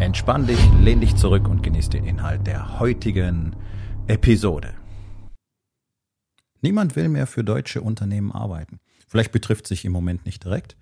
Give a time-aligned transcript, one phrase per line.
[0.00, 3.54] Entspann dich, lehn dich zurück und genieß den Inhalt der heutigen
[4.06, 4.72] Episode.
[6.62, 8.80] Niemand will mehr für deutsche Unternehmen arbeiten.
[9.06, 10.78] Vielleicht betrifft sich im Moment nicht direkt.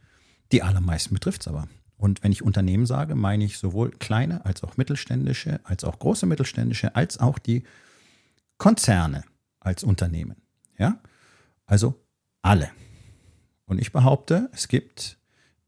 [0.53, 1.67] Die allermeisten betrifft es aber.
[1.97, 6.25] Und wenn ich Unternehmen sage, meine ich sowohl kleine als auch mittelständische, als auch große
[6.25, 7.65] mittelständische, als auch die
[8.57, 9.25] Konzerne
[9.59, 10.37] als Unternehmen.
[10.79, 11.01] Ja?
[11.67, 12.01] Also
[12.41, 12.71] alle.
[13.67, 15.19] Und ich behaupte, es gibt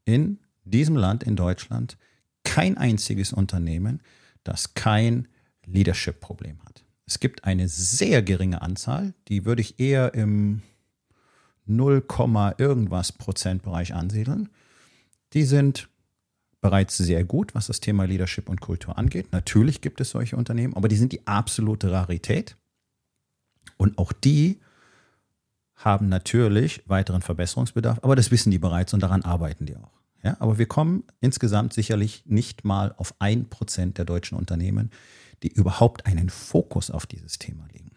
[0.05, 1.97] in diesem Land, in Deutschland,
[2.43, 4.01] kein einziges Unternehmen,
[4.43, 5.27] das kein
[5.65, 6.83] Leadership-Problem hat.
[7.05, 10.61] Es gibt eine sehr geringe Anzahl, die würde ich eher im
[11.65, 12.03] 0,
[12.57, 14.49] irgendwas Prozentbereich ansiedeln.
[15.33, 15.89] Die sind
[16.61, 19.31] bereits sehr gut, was das Thema Leadership und Kultur angeht.
[19.31, 22.55] Natürlich gibt es solche Unternehmen, aber die sind die absolute Rarität.
[23.77, 24.59] Und auch die
[25.75, 30.00] haben natürlich weiteren Verbesserungsbedarf, aber das wissen die bereits und daran arbeiten die auch.
[30.23, 34.91] Ja, aber wir kommen insgesamt sicherlich nicht mal auf ein Prozent der deutschen Unternehmen,
[35.43, 37.91] die überhaupt einen Fokus auf dieses Thema legen.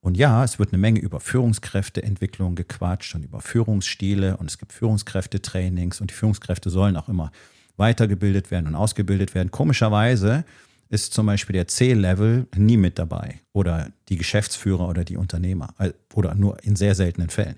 [0.00, 4.72] Und ja, es wird eine Menge über Führungskräfteentwicklung gequatscht und über Führungsstile und es gibt
[4.72, 7.32] Führungskräftetrainings und die Führungskräfte sollen auch immer
[7.78, 9.50] weitergebildet werden und ausgebildet werden.
[9.50, 10.44] Komischerweise
[10.90, 15.92] ist zum Beispiel der C-Level nie mit dabei oder die Geschäftsführer oder die Unternehmer äh,
[16.12, 17.56] oder nur in sehr seltenen Fällen.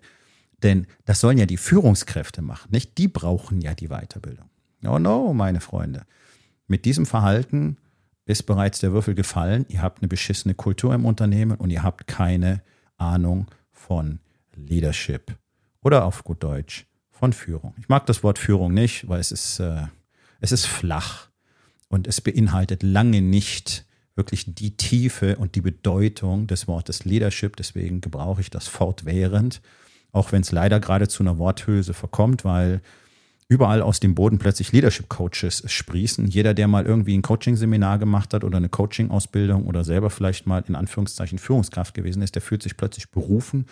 [0.67, 2.99] Denn das sollen ja die Führungskräfte machen, nicht?
[2.99, 4.51] Die brauchen ja die Weiterbildung.
[4.85, 6.05] Oh no, meine Freunde.
[6.67, 7.77] Mit diesem Verhalten
[8.25, 9.65] ist bereits der Würfel gefallen.
[9.69, 12.63] Ihr habt eine beschissene Kultur im Unternehmen und ihr habt keine
[12.97, 14.19] Ahnung von
[14.57, 15.37] Leadership
[15.83, 17.75] oder auf gut Deutsch von Führung.
[17.79, 19.85] Ich mag das Wort Führung nicht, weil es ist, äh,
[20.41, 21.29] es ist flach
[21.87, 23.87] und es beinhaltet lange nicht
[24.17, 27.55] wirklich die Tiefe und die Bedeutung des Wortes Leadership.
[27.55, 29.61] Deswegen gebrauche ich das fortwährend
[30.17, 32.81] auch wenn es leider gerade zu einer Worthülse verkommt, weil
[33.49, 36.27] überall aus dem Boden plötzlich Leadership Coaches sprießen.
[36.27, 40.65] Jeder, der mal irgendwie ein Coaching-Seminar gemacht hat oder eine Coaching-Ausbildung oder selber vielleicht mal
[40.67, 43.67] in Anführungszeichen Führungskraft gewesen ist, der fühlt sich plötzlich berufen.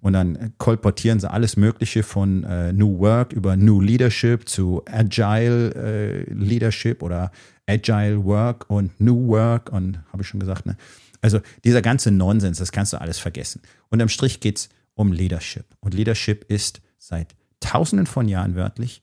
[0.00, 5.74] Und dann kolportieren sie alles Mögliche von äh, New Work über New Leadership zu Agile
[5.74, 7.30] äh, Leadership oder
[7.66, 10.76] Agile Work und New Work und habe ich schon gesagt, ne?
[11.20, 13.60] Also dieser ganze Nonsens, das kannst du alles vergessen.
[13.90, 15.66] Und am Strich geht's um Leadership.
[15.80, 19.02] Und Leadership ist seit tausenden von Jahren wörtlich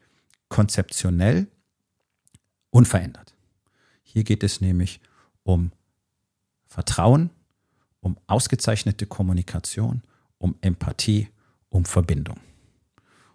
[0.49, 1.47] konzeptionell
[2.69, 3.35] unverändert.
[4.03, 5.01] Hier geht es nämlich
[5.43, 5.71] um
[6.65, 7.29] Vertrauen,
[8.01, 10.01] um ausgezeichnete Kommunikation,
[10.37, 11.29] um Empathie,
[11.69, 12.39] um Verbindung.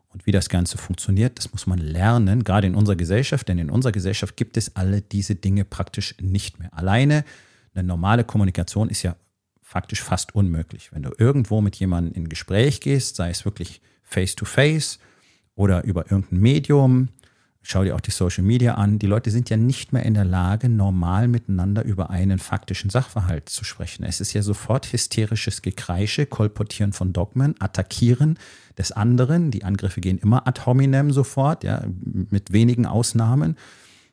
[0.08, 3.70] Und wie das Ganze funktioniert, das muss man lernen, gerade in unserer Gesellschaft, denn in
[3.70, 6.72] unserer Gesellschaft gibt es alle diese Dinge praktisch nicht mehr.
[6.76, 7.24] Alleine
[7.74, 9.16] eine normale Kommunikation ist ja
[9.72, 10.92] faktisch fast unmöglich.
[10.92, 14.98] Wenn du irgendwo mit jemandem in Gespräch gehst, sei es wirklich face-to-face -face
[15.54, 17.08] oder über irgendein Medium,
[17.62, 20.26] schau dir auch die Social Media an, die Leute sind ja nicht mehr in der
[20.26, 24.04] Lage, normal miteinander über einen faktischen Sachverhalt zu sprechen.
[24.04, 28.38] Es ist ja sofort hysterisches Gekreische, Kolportieren von Dogmen, Attackieren
[28.76, 29.50] des anderen.
[29.50, 33.56] Die Angriffe gehen immer ad hominem sofort, ja, mit wenigen Ausnahmen.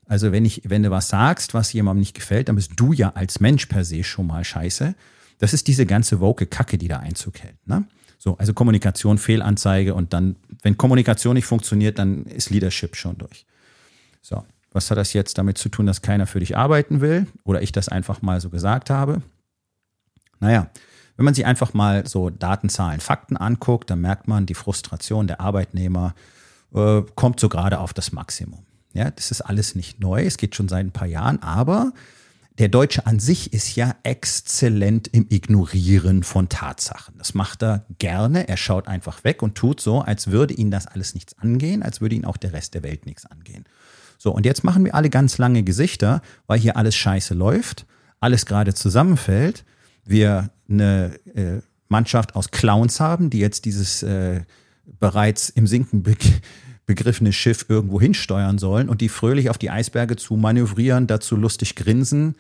[0.06, 3.10] Also wenn ich, wenn du was sagst, was jemandem nicht gefällt, dann bist du ja
[3.10, 4.96] als Mensch per se schon mal scheiße.
[5.40, 7.56] Das ist diese ganze woke Kacke, die da Einzug hält.
[7.66, 7.86] Ne?
[8.20, 13.46] So, also Kommunikation, Fehlanzeige und dann, wenn Kommunikation nicht funktioniert, dann ist Leadership schon durch.
[14.22, 17.62] So, was hat das jetzt damit zu tun, dass keiner für dich arbeiten will oder
[17.62, 19.22] ich das einfach mal so gesagt habe?
[20.40, 20.70] Naja,
[21.16, 25.28] wenn man sich einfach mal so Daten, Zahlen, Fakten anguckt, dann merkt man, die Frustration
[25.28, 26.14] der Arbeitnehmer
[26.74, 28.66] äh, kommt so gerade auf das Maximum.
[28.94, 31.94] Ja, das ist alles nicht neu, es geht schon seit ein paar Jahren, aber
[32.60, 37.16] der Deutsche an sich ist ja exzellent im Ignorieren von Tatsachen.
[37.18, 38.50] Das macht er gerne.
[38.50, 42.02] Er schaut einfach weg und tut so, als würde ihn das alles nichts angehen, als
[42.02, 43.64] würde ihn auch der Rest der Welt nichts angehen.
[44.18, 47.86] So, und jetzt machen wir alle ganz lange Gesichter, weil hier alles scheiße läuft,
[48.20, 49.64] alles gerade zusammenfällt.
[50.04, 54.42] Wir eine äh, Mannschaft aus Clowns haben, die jetzt dieses äh,
[55.00, 56.04] bereits im Sinken
[56.90, 61.76] begriffene Schiff irgendwo hinsteuern sollen und die fröhlich auf die Eisberge zu manövrieren, dazu lustig
[61.76, 62.34] grinsen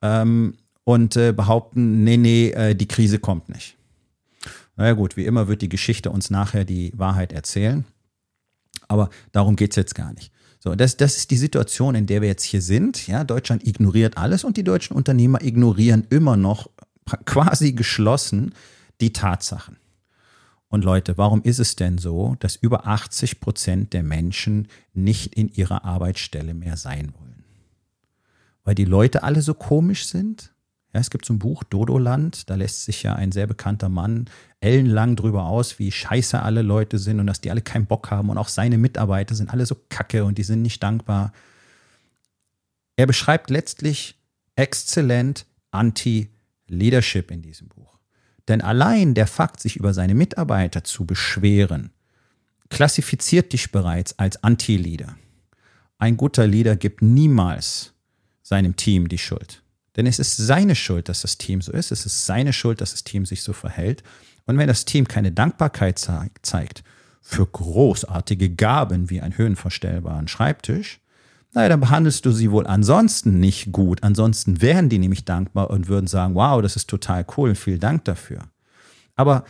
[0.00, 0.54] ähm,
[0.84, 3.76] und äh, behaupten, nee, nee, äh, die Krise kommt nicht.
[4.76, 7.84] Naja gut, wie immer wird die Geschichte uns nachher die Wahrheit erzählen.
[8.86, 10.30] Aber darum geht's jetzt gar nicht.
[10.60, 13.08] So, das, das ist die Situation, in der wir jetzt hier sind.
[13.08, 16.70] Ja, Deutschland ignoriert alles und die deutschen Unternehmer ignorieren immer noch
[17.24, 18.54] quasi geschlossen
[19.00, 19.78] die Tatsachen.
[20.68, 25.48] Und Leute, warum ist es denn so, dass über 80 Prozent der Menschen nicht in
[25.48, 27.44] ihrer Arbeitsstelle mehr sein wollen?
[28.64, 30.52] Weil die Leute alle so komisch sind?
[30.92, 34.28] Ja, es gibt so ein Buch, Dodoland, da lässt sich ja ein sehr bekannter Mann
[34.60, 38.30] ellenlang drüber aus, wie scheiße alle Leute sind und dass die alle keinen Bock haben
[38.30, 41.32] und auch seine Mitarbeiter sind alle so kacke und die sind nicht dankbar.
[42.96, 44.18] Er beschreibt letztlich
[44.56, 47.95] exzellent Anti-Leadership in diesem Buch.
[48.48, 51.90] Denn allein der Fakt, sich über seine Mitarbeiter zu beschweren,
[52.68, 55.16] klassifiziert dich bereits als Anti-Leader.
[55.98, 57.92] Ein guter Leader gibt niemals
[58.42, 59.62] seinem Team die Schuld.
[59.96, 61.90] Denn es ist seine Schuld, dass das Team so ist.
[61.90, 64.02] Es ist seine Schuld, dass das Team sich so verhält.
[64.44, 66.84] Und wenn das Team keine Dankbarkeit zeigt
[67.22, 71.00] für großartige Gaben wie einen höhenverstellbaren Schreibtisch,
[71.56, 74.02] naja, dann behandelst du sie wohl ansonsten nicht gut.
[74.02, 78.04] Ansonsten wären die nämlich dankbar und würden sagen, wow, das ist total cool, vielen Dank
[78.04, 78.40] dafür.
[79.14, 79.46] Aber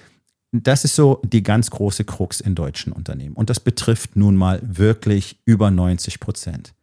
[0.53, 3.35] das ist so die ganz große Krux in deutschen Unternehmen.
[3.35, 6.75] Und das betrifft nun mal wirklich über 90 Prozent.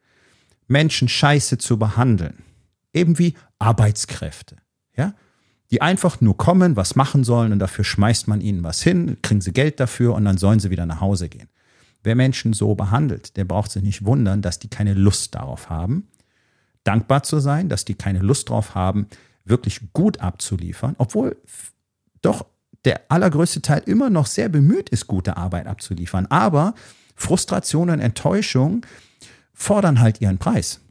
[0.68, 2.40] Menschen scheiße zu behandeln.
[2.94, 4.58] Eben wie Arbeitskräfte,
[4.98, 5.14] ja,
[5.72, 9.40] die einfach nur kommen, was machen sollen und dafür schmeißt man ihnen was hin, kriegen
[9.40, 11.48] sie Geld dafür und dann sollen sie wieder nach Hause gehen.
[12.04, 16.08] Wer Menschen so behandelt, der braucht sich nicht wundern, dass die keine Lust darauf haben,
[16.84, 19.08] dankbar zu sein, dass die keine Lust darauf haben,
[19.46, 21.38] wirklich gut abzuliefern, obwohl
[22.22, 22.46] doch
[22.86, 26.26] der allergrößte Teil immer noch sehr bemüht ist, gute Arbeit abzuliefern.
[26.28, 26.76] Aber
[27.16, 28.86] Frustration und Enttäuschung
[29.54, 30.82] fordern halt ihren Preis.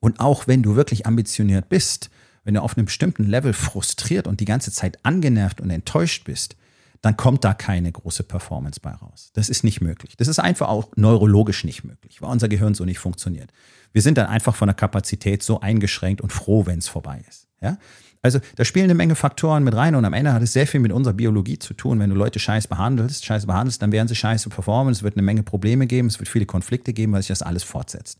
[0.00, 2.10] Und auch wenn du wirklich ambitioniert bist,
[2.42, 6.56] wenn du auf einem bestimmten Level frustriert und die ganze Zeit angenervt und enttäuscht bist,
[7.04, 9.30] dann kommt da keine große Performance bei raus.
[9.34, 10.16] Das ist nicht möglich.
[10.16, 13.50] Das ist einfach auch neurologisch nicht möglich, weil unser Gehirn so nicht funktioniert.
[13.92, 17.46] Wir sind dann einfach von der Kapazität so eingeschränkt und froh, wenn es vorbei ist.
[17.60, 17.76] Ja?
[18.22, 20.80] Also da spielen eine Menge Faktoren mit rein und am Ende hat es sehr viel
[20.80, 22.00] mit unserer Biologie zu tun.
[22.00, 24.90] Wenn du Leute scheiß behandelst, scheiße behandelst, dann werden sie scheiße performen.
[24.90, 27.64] Es wird eine Menge Probleme geben, es wird viele Konflikte geben, weil sich das alles
[27.64, 28.18] fortsetzt.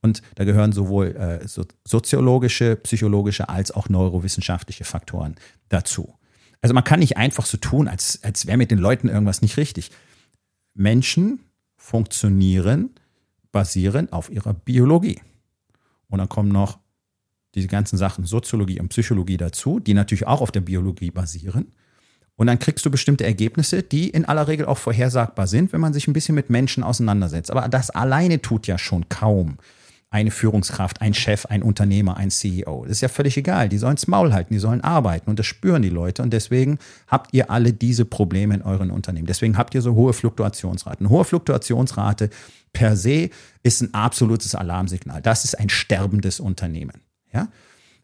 [0.00, 5.34] Und da gehören sowohl äh, so, soziologische, psychologische als auch neurowissenschaftliche Faktoren
[5.68, 6.14] dazu.
[6.64, 9.58] Also man kann nicht einfach so tun, als, als wäre mit den Leuten irgendwas nicht
[9.58, 9.90] richtig.
[10.72, 11.40] Menschen
[11.76, 12.88] funktionieren
[13.52, 15.20] basierend auf ihrer Biologie.
[16.08, 16.78] Und dann kommen noch
[17.54, 21.70] diese ganzen Sachen Soziologie und Psychologie dazu, die natürlich auch auf der Biologie basieren.
[22.34, 25.92] Und dann kriegst du bestimmte Ergebnisse, die in aller Regel auch vorhersagbar sind, wenn man
[25.92, 27.50] sich ein bisschen mit Menschen auseinandersetzt.
[27.50, 29.58] Aber das alleine tut ja schon kaum
[30.14, 32.84] eine Führungskraft, ein Chef, ein Unternehmer, ein CEO.
[32.84, 33.68] Das ist ja völlig egal.
[33.68, 36.22] Die sollen Maul halten, die sollen arbeiten und das spüren die Leute.
[36.22, 36.78] Und deswegen
[37.08, 39.26] habt ihr alle diese Probleme in euren Unternehmen.
[39.26, 41.04] Deswegen habt ihr so hohe Fluktuationsraten.
[41.04, 42.30] Eine hohe Fluktuationsrate
[42.72, 43.30] per se
[43.64, 45.20] ist ein absolutes Alarmsignal.
[45.20, 47.02] Das ist ein sterbendes Unternehmen.
[47.32, 47.48] Ja?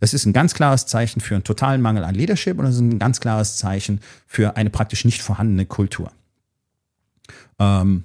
[0.01, 2.81] Das ist ein ganz klares Zeichen für einen totalen Mangel an Leadership und es ist
[2.81, 6.11] ein ganz klares Zeichen für eine praktisch nicht vorhandene Kultur.
[7.61, 8.03] Ähm,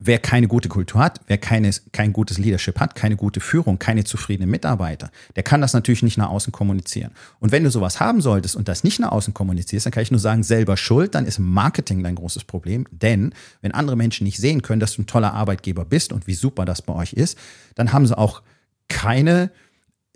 [0.00, 4.02] Wer keine gute Kultur hat, wer keine, kein gutes Leadership hat, keine gute Führung, keine
[4.02, 7.12] zufriedenen Mitarbeiter, der kann das natürlich nicht nach außen kommunizieren.
[7.38, 10.10] Und wenn du sowas haben solltest und das nicht nach außen kommunizierst, dann kann ich
[10.10, 12.86] nur sagen, selber schuld, dann ist Marketing dein großes Problem.
[12.90, 13.32] Denn
[13.62, 16.64] wenn andere Menschen nicht sehen können, dass du ein toller Arbeitgeber bist und wie super
[16.64, 17.38] das bei euch ist,
[17.76, 18.42] dann haben sie auch
[18.88, 19.52] keine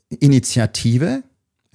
[0.09, 1.23] Initiative,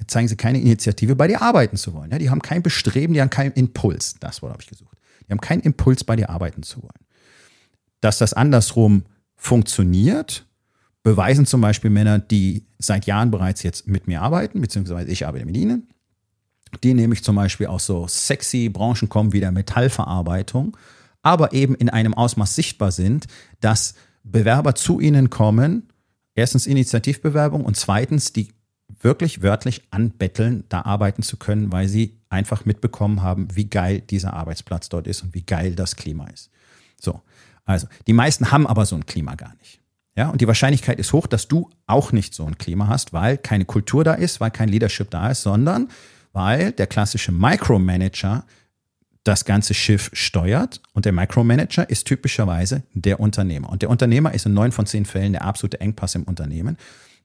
[0.08, 2.12] zeigen sie keine Initiative, bei dir arbeiten zu wollen.
[2.12, 4.16] Ja, die haben kein Bestreben, die haben keinen Impuls.
[4.20, 4.98] Das Wort habe ich gesucht.
[5.26, 6.92] Die haben keinen Impuls, bei dir arbeiten zu wollen
[8.04, 9.04] dass das andersrum
[9.36, 10.46] funktioniert,
[11.04, 15.46] beweisen zum Beispiel Männer, die seit Jahren bereits jetzt mit mir arbeiten, beziehungsweise ich arbeite
[15.46, 15.88] mit ihnen,
[16.84, 20.76] die nämlich zum Beispiel aus so sexy Branchen kommen wie der Metallverarbeitung,
[21.22, 23.28] aber eben in einem Ausmaß sichtbar sind,
[23.62, 25.90] dass Bewerber zu ihnen kommen,
[26.36, 28.54] erstens Initiativbewerbung und zweitens die
[29.00, 34.34] wirklich wörtlich anbetteln, da arbeiten zu können, weil sie einfach mitbekommen haben, wie geil dieser
[34.34, 36.50] Arbeitsplatz dort ist und wie geil das Klima ist.
[37.00, 37.22] So.
[37.66, 39.80] Also, die meisten haben aber so ein Klima gar nicht.
[40.16, 43.38] Ja, und die Wahrscheinlichkeit ist hoch, dass du auch nicht so ein Klima hast, weil
[43.38, 45.90] keine Kultur da ist, weil kein Leadership da ist, sondern
[46.34, 48.44] weil der klassische Micromanager
[49.24, 53.70] das ganze Schiff steuert und der Micromanager ist typischerweise der Unternehmer.
[53.70, 56.78] Und der Unternehmer ist in neun von zehn Fällen der absolute Engpass im Unternehmen.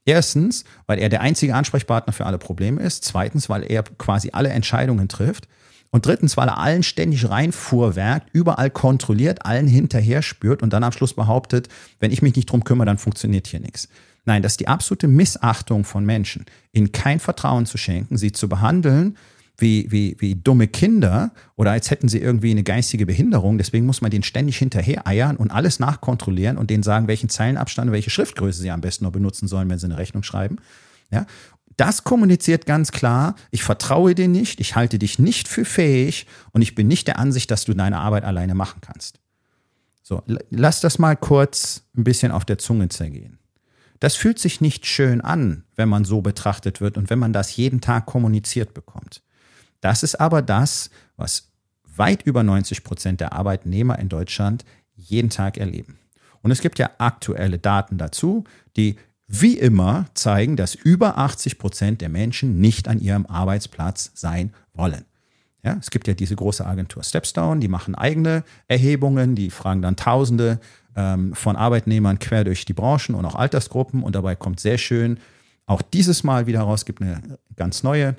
[0.05, 3.03] Erstens, weil er der einzige Ansprechpartner für alle Probleme ist.
[3.03, 5.47] Zweitens, weil er quasi alle Entscheidungen trifft.
[5.91, 10.91] Und drittens, weil er allen ständig reinfuhrwerkt, überall kontrolliert, allen hinterher spürt und dann am
[10.91, 11.67] Schluss behauptet,
[11.99, 13.89] wenn ich mich nicht drum kümmere, dann funktioniert hier nichts.
[14.25, 18.47] Nein, das ist die absolute Missachtung von Menschen, ihnen kein Vertrauen zu schenken, sie zu
[18.47, 19.17] behandeln,
[19.57, 23.57] wie, wie, wie dumme Kinder oder als hätten sie irgendwie eine geistige Behinderung.
[23.57, 27.91] Deswegen muss man den ständig hinterher eiern und alles nachkontrollieren und denen sagen, welchen Zeilenabstand,
[27.91, 30.57] welche Schriftgröße sie am besten noch benutzen sollen, wenn sie eine Rechnung schreiben.
[31.11, 31.25] Ja,
[31.79, 36.61] das kommuniziert ganz klar, ich vertraue dir nicht, ich halte dich nicht für fähig und
[36.61, 39.19] ich bin nicht der Ansicht, dass du deine Arbeit alleine machen kannst.
[40.03, 43.39] So, lass das mal kurz ein bisschen auf der Zunge zergehen.
[43.99, 47.55] Das fühlt sich nicht schön an, wenn man so betrachtet wird und wenn man das
[47.55, 49.21] jeden Tag kommuniziert bekommt.
[49.81, 51.51] Das ist aber das, was
[51.95, 55.99] weit über 90 Prozent der Arbeitnehmer in Deutschland jeden Tag erleben.
[56.41, 58.45] Und es gibt ja aktuelle Daten dazu,
[58.77, 58.95] die
[59.29, 65.05] wie immer zeigen, dass über 80 Prozent der Menschen nicht an ihrem Arbeitsplatz sein wollen.
[65.63, 69.95] Ja, es gibt ja diese große Agentur Stepstone, die machen eigene Erhebungen, die fragen dann
[69.95, 70.59] Tausende
[70.95, 75.19] ähm, von Arbeitnehmern quer durch die Branchen und auch Altersgruppen und dabei kommt sehr schön
[75.69, 78.15] auch dieses Mal wieder raus, gibt eine ganz neue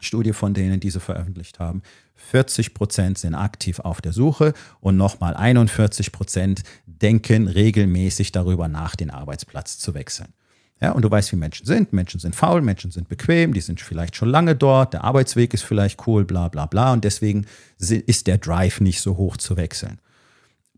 [0.00, 1.82] Studie von denen, die sie veröffentlicht haben.
[2.14, 8.96] 40 Prozent sind aktiv auf der Suche und nochmal 41 Prozent denken regelmäßig darüber nach,
[8.96, 10.32] den Arbeitsplatz zu wechseln.
[10.80, 11.92] Ja, und du weißt, wie Menschen sind.
[11.92, 15.62] Menschen sind faul, Menschen sind bequem, die sind vielleicht schon lange dort, der Arbeitsweg ist
[15.62, 16.92] vielleicht cool, bla bla bla.
[16.92, 17.46] Und deswegen
[17.78, 20.00] ist der Drive nicht so hoch zu wechseln.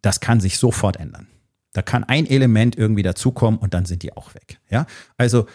[0.03, 1.27] Das kann sich sofort ändern.
[1.73, 4.61] Da kann ein Element irgendwie dazukommen und dann sind die auch weg.
[4.71, 5.47] Ja, also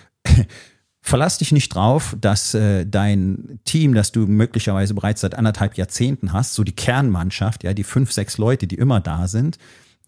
[1.01, 6.31] verlass dich nicht drauf, dass äh, dein Team, das du möglicherweise bereits seit anderthalb Jahrzehnten
[6.31, 9.57] hast, so die Kernmannschaft, ja, die fünf, sechs Leute, die immer da sind,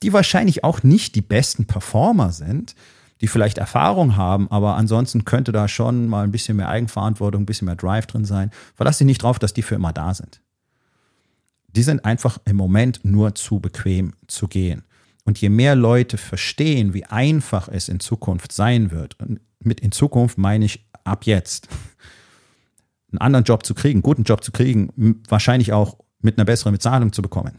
[0.03, 2.75] die wahrscheinlich auch nicht die besten Performer sind,
[3.21, 7.45] die vielleicht Erfahrung haben, aber ansonsten könnte da schon mal ein bisschen mehr Eigenverantwortung, ein
[7.45, 8.51] bisschen mehr Drive drin sein.
[8.75, 10.41] Verlass dich nicht drauf, dass die für immer da sind.
[11.67, 14.83] Die sind einfach im Moment nur zu bequem zu gehen.
[15.25, 19.91] Und je mehr Leute verstehen, wie einfach es in Zukunft sein wird, und mit in
[19.91, 21.69] Zukunft meine ich ab jetzt,
[23.11, 26.73] einen anderen Job zu kriegen, einen guten Job zu kriegen, wahrscheinlich auch mit einer besseren
[26.73, 27.53] Bezahlung zu bekommen,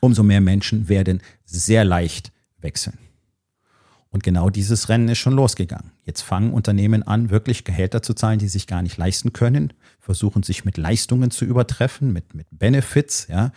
[0.00, 2.98] umso mehr Menschen werden sehr leicht wechseln.
[4.10, 5.92] Und genau dieses Rennen ist schon losgegangen.
[6.04, 10.42] Jetzt fangen Unternehmen an, wirklich Gehälter zu zahlen, die sich gar nicht leisten können, versuchen
[10.42, 13.52] sich mit Leistungen zu übertreffen, mit, mit Benefits, ja,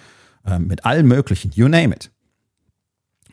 [0.46, 2.12] äh, mit allem Möglichen, you name it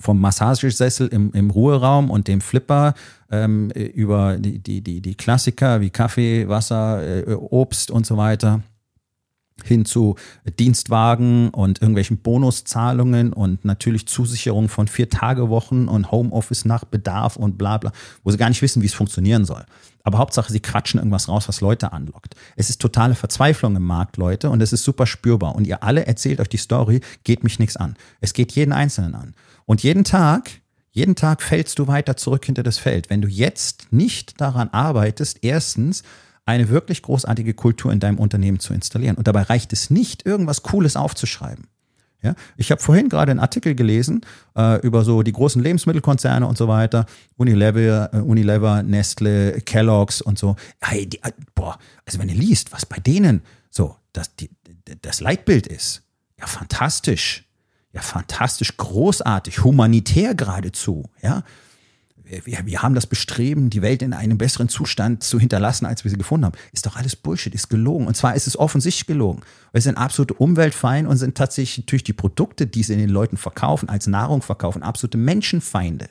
[0.00, 2.94] vom Massagesessel im, im Ruheraum und dem Flipper
[3.30, 8.62] ähm, über die, die, die, Klassiker wie Kaffee, Wasser, äh, Obst und so weiter
[9.64, 10.14] hin zu
[10.58, 17.78] Dienstwagen und irgendwelchen Bonuszahlungen und natürlich Zusicherung von Vier-Tage-Wochen und Homeoffice nach Bedarf und bla
[17.78, 19.64] bla, wo sie gar nicht wissen, wie es funktionieren soll.
[20.08, 22.34] Aber Hauptsache, sie quatschen irgendwas raus, was Leute anlockt.
[22.56, 25.54] Es ist totale Verzweiflung im Markt, Leute, und es ist super spürbar.
[25.54, 27.94] Und ihr alle erzählt euch die Story, geht mich nichts an.
[28.22, 29.34] Es geht jeden Einzelnen an.
[29.66, 30.62] Und jeden Tag,
[30.92, 33.10] jeden Tag fällst du weiter zurück hinter das Feld.
[33.10, 36.04] Wenn du jetzt nicht daran arbeitest, erstens,
[36.46, 39.16] eine wirklich großartige Kultur in deinem Unternehmen zu installieren.
[39.16, 41.66] Und dabei reicht es nicht, irgendwas Cooles aufzuschreiben.
[42.22, 44.22] Ja, ich habe vorhin gerade einen Artikel gelesen
[44.56, 47.06] äh, über so die großen Lebensmittelkonzerne und so weiter,
[47.36, 50.56] Unilever, äh, Unilever, Nestle, Kellogg's und so.
[50.80, 54.50] Hey, die, äh, boah, also wenn ihr liest, was bei denen so das, die,
[55.02, 56.02] das Leitbild ist,
[56.40, 57.44] ja fantastisch
[57.92, 61.42] ja fantastisch, großartig, humanitär geradezu, ja.
[62.44, 66.10] Wir, wir haben das Bestreben, die Welt in einem besseren Zustand zu hinterlassen, als wir
[66.10, 66.58] sie gefunden haben.
[66.72, 68.06] Ist doch alles Bullshit, ist gelogen.
[68.06, 69.40] Und zwar ist es offensichtlich gelogen.
[69.72, 73.88] Wir sind absolute Umweltfeinde und sind tatsächlich durch die Produkte, die sie den Leuten verkaufen,
[73.88, 76.08] als Nahrung verkaufen, absolute Menschenfeinde.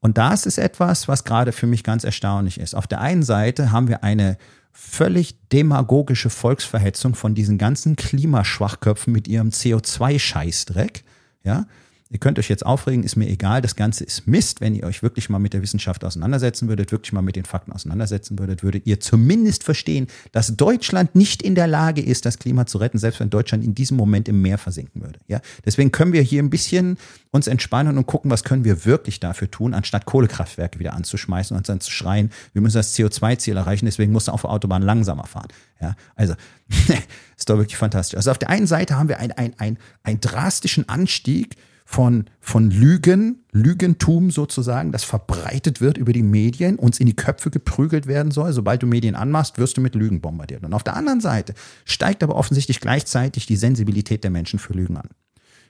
[0.00, 2.74] Und das ist etwas, was gerade für mich ganz erstaunlich ist.
[2.74, 4.36] Auf der einen Seite haben wir eine
[4.72, 11.04] völlig demagogische Volksverhetzung von diesen ganzen Klimaschwachköpfen mit ihrem CO2-Scheißdreck,
[11.44, 11.66] ja,
[12.12, 13.62] Ihr könnt euch jetzt aufregen, ist mir egal.
[13.62, 14.60] Das Ganze ist Mist.
[14.60, 17.72] Wenn ihr euch wirklich mal mit der Wissenschaft auseinandersetzen würdet, wirklich mal mit den Fakten
[17.72, 22.66] auseinandersetzen würdet, würdet ihr zumindest verstehen, dass Deutschland nicht in der Lage ist, das Klima
[22.66, 25.20] zu retten, selbst wenn Deutschland in diesem Moment im Meer versinken würde.
[25.26, 26.98] Ja, deswegen können wir hier ein bisschen
[27.30, 31.66] uns entspannen und gucken, was können wir wirklich dafür tun, anstatt Kohlekraftwerke wieder anzuschmeißen und
[31.66, 35.24] dann zu schreien, wir müssen das CO2-Ziel erreichen, deswegen muss er auf der Autobahn langsamer
[35.24, 35.48] fahren.
[35.80, 36.34] Ja, also
[37.38, 38.18] ist doch wirklich fantastisch.
[38.18, 42.70] Also auf der einen Seite haben wir einen ein, ein, ein drastischen Anstieg von, von
[42.70, 48.32] Lügen, Lügentum sozusagen, das verbreitet wird über die Medien, uns in die Köpfe geprügelt werden
[48.32, 48.52] soll.
[48.52, 50.64] Sobald du Medien anmachst, wirst du mit Lügen bombardiert.
[50.64, 54.96] Und auf der anderen Seite steigt aber offensichtlich gleichzeitig die Sensibilität der Menschen für Lügen
[54.96, 55.08] an.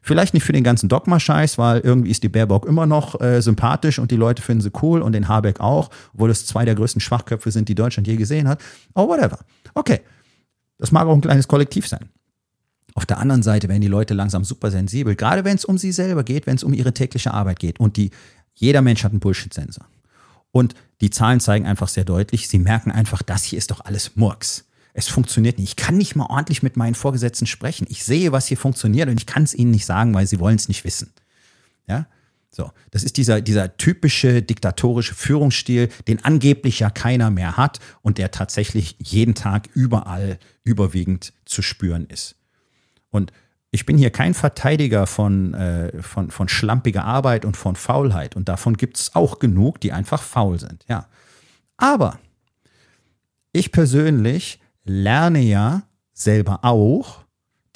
[0.04, 4.00] Vielleicht nicht für den ganzen Dogma-Scheiß, weil irgendwie ist die Baerbock immer noch äh, sympathisch
[4.00, 7.00] und die Leute finden sie cool und den Habeck auch, obwohl es zwei der größten
[7.00, 8.60] Schwachköpfe sind, die Deutschland je gesehen hat.
[8.94, 9.38] Oh, whatever.
[9.74, 10.00] Okay.
[10.78, 12.08] Das mag auch ein kleines Kollektiv sein.
[12.94, 15.92] Auf der anderen Seite werden die Leute langsam super sensibel, gerade wenn es um sie
[15.92, 17.80] selber geht, wenn es um ihre tägliche Arbeit geht.
[17.80, 18.10] Und die,
[18.54, 19.86] jeder Mensch hat einen Bullshit-Sensor.
[20.50, 24.16] Und die Zahlen zeigen einfach sehr deutlich, sie merken einfach, das hier ist doch alles
[24.16, 24.66] Murks.
[24.94, 25.70] Es funktioniert nicht.
[25.70, 27.86] Ich kann nicht mal ordentlich mit meinen Vorgesetzten sprechen.
[27.88, 30.56] Ich sehe, was hier funktioniert und ich kann es ihnen nicht sagen, weil sie wollen
[30.56, 31.10] es nicht wissen.
[31.88, 32.06] Ja,
[32.54, 38.18] so, das ist dieser, dieser typische diktatorische Führungsstil, den angeblich ja keiner mehr hat und
[38.18, 42.36] der tatsächlich jeden Tag überall überwiegend zu spüren ist.
[43.12, 43.32] Und
[43.70, 48.36] ich bin hier kein Verteidiger von, äh, von, von schlampiger Arbeit und von Faulheit.
[48.36, 50.84] Und davon gibt es auch genug, die einfach faul sind.
[50.88, 51.06] Ja.
[51.76, 52.18] Aber
[53.52, 57.24] ich persönlich lerne ja selber auch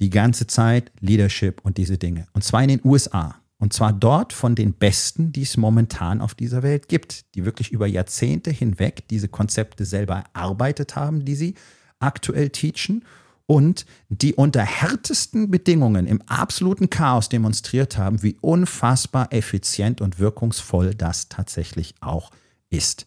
[0.01, 2.27] die ganze Zeit Leadership und diese Dinge.
[2.33, 3.37] Und zwar in den USA.
[3.59, 7.73] Und zwar dort von den Besten, die es momentan auf dieser Welt gibt, die wirklich
[7.73, 11.55] über Jahrzehnte hinweg diese Konzepte selber erarbeitet haben, die sie
[11.99, 13.03] aktuell teachen
[13.47, 20.95] und die unter härtesten Bedingungen im absoluten Chaos demonstriert haben, wie unfassbar effizient und wirkungsvoll
[20.95, 22.31] das tatsächlich auch
[22.71, 23.07] ist.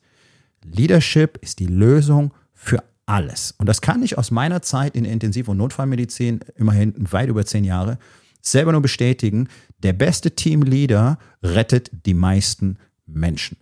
[0.63, 3.53] Leadership ist die Lösung für alles.
[3.57, 7.45] Und das kann ich aus meiner Zeit in der Intensiv- und Notfallmedizin, immerhin weit über
[7.45, 7.97] zehn Jahre,
[8.41, 13.57] selber nur bestätigen, der beste Teamleader rettet die meisten Menschen.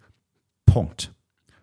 [0.66, 1.14] Punkt.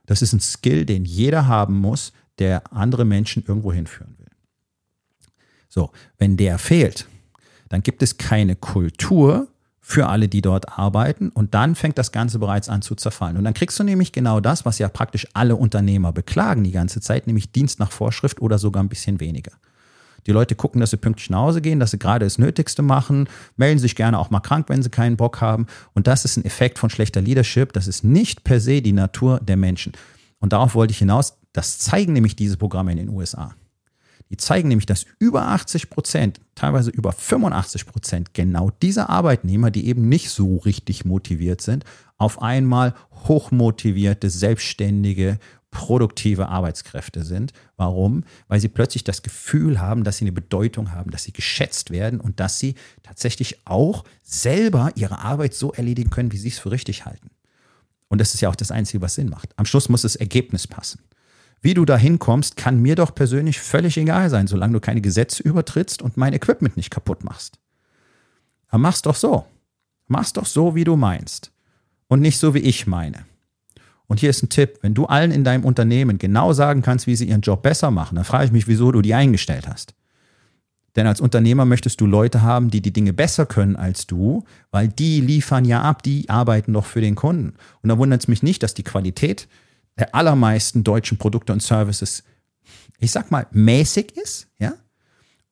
[0.06, 4.23] Das ist ein Skill, den jeder haben muss, der andere Menschen irgendwo hinführen will.
[5.74, 7.08] So, wenn der fehlt,
[7.68, 9.48] dann gibt es keine Kultur
[9.80, 13.36] für alle, die dort arbeiten und dann fängt das Ganze bereits an zu zerfallen.
[13.36, 17.00] Und dann kriegst du nämlich genau das, was ja praktisch alle Unternehmer beklagen die ganze
[17.00, 19.50] Zeit, nämlich Dienst nach Vorschrift oder sogar ein bisschen weniger.
[20.28, 23.28] Die Leute gucken, dass sie pünktlich nach Hause gehen, dass sie gerade das Nötigste machen,
[23.56, 25.66] melden sich gerne auch mal krank, wenn sie keinen Bock haben.
[25.92, 27.72] Und das ist ein Effekt von schlechter Leadership.
[27.72, 29.92] Das ist nicht per se die Natur der Menschen.
[30.38, 31.36] Und darauf wollte ich hinaus.
[31.52, 33.56] Das zeigen nämlich diese Programme in den USA.
[34.30, 39.86] Die zeigen nämlich, dass über 80 Prozent, teilweise über 85 Prozent genau dieser Arbeitnehmer, die
[39.86, 41.84] eben nicht so richtig motiviert sind,
[42.16, 45.38] auf einmal hochmotivierte, selbstständige,
[45.70, 47.52] produktive Arbeitskräfte sind.
[47.76, 48.24] Warum?
[48.48, 52.20] Weil sie plötzlich das Gefühl haben, dass sie eine Bedeutung haben, dass sie geschätzt werden
[52.20, 56.70] und dass sie tatsächlich auch selber ihre Arbeit so erledigen können, wie sie es für
[56.70, 57.30] richtig halten.
[58.08, 59.50] Und das ist ja auch das Einzige, was Sinn macht.
[59.58, 61.00] Am Schluss muss das Ergebnis passen.
[61.64, 65.42] Wie du da hinkommst, kann mir doch persönlich völlig egal sein, solange du keine Gesetze
[65.42, 67.58] übertrittst und mein Equipment nicht kaputt machst.
[68.68, 69.46] Aber mach's doch so.
[70.06, 71.52] Mach's doch so, wie du meinst.
[72.06, 73.24] Und nicht so, wie ich meine.
[74.08, 77.16] Und hier ist ein Tipp, wenn du allen in deinem Unternehmen genau sagen kannst, wie
[77.16, 79.94] sie ihren Job besser machen, dann frage ich mich, wieso du die eingestellt hast.
[80.96, 84.88] Denn als Unternehmer möchtest du Leute haben, die die Dinge besser können als du, weil
[84.88, 87.54] die liefern ja ab, die arbeiten doch für den Kunden.
[87.80, 89.48] Und da wundert es mich nicht, dass die Qualität
[89.98, 92.24] der allermeisten deutschen Produkte und Services,
[92.98, 94.74] ich sag mal, mäßig ist, ja?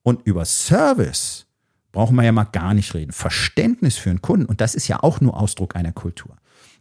[0.01, 1.45] Und über Service
[1.91, 3.13] brauchen wir ja mal gar nicht reden.
[3.13, 6.35] Verständnis für einen Kunden, und das ist ja auch nur Ausdruck einer Kultur.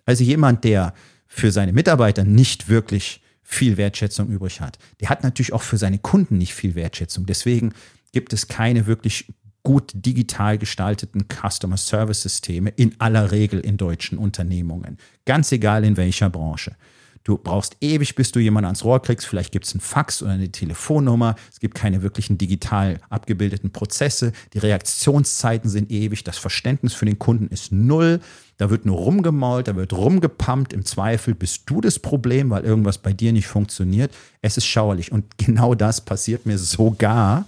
[0.04, 0.94] Also jemand, der
[1.28, 4.78] für seine Mitarbeiter nicht wirklich viel Wertschätzung übrig hat.
[5.00, 7.26] Der hat natürlich auch für seine Kunden nicht viel Wertschätzung.
[7.26, 7.74] Deswegen
[8.12, 14.18] gibt es keine wirklich gut digital gestalteten Customer Service Systeme in aller Regel in deutschen
[14.18, 14.98] Unternehmungen.
[15.24, 16.74] Ganz egal in welcher Branche.
[17.24, 19.26] Du brauchst ewig, bis du jemanden ans Rohr kriegst.
[19.26, 21.36] Vielleicht gibt es einen Fax oder eine Telefonnummer.
[21.52, 24.32] Es gibt keine wirklichen digital abgebildeten Prozesse.
[24.54, 26.24] Die Reaktionszeiten sind ewig.
[26.24, 28.20] Das Verständnis für den Kunden ist null.
[28.56, 30.72] Da wird nur rumgemault, da wird rumgepumpt.
[30.72, 34.12] Im Zweifel bist du das Problem, weil irgendwas bei dir nicht funktioniert.
[34.40, 35.12] Es ist schauerlich.
[35.12, 37.46] Und genau das passiert mir sogar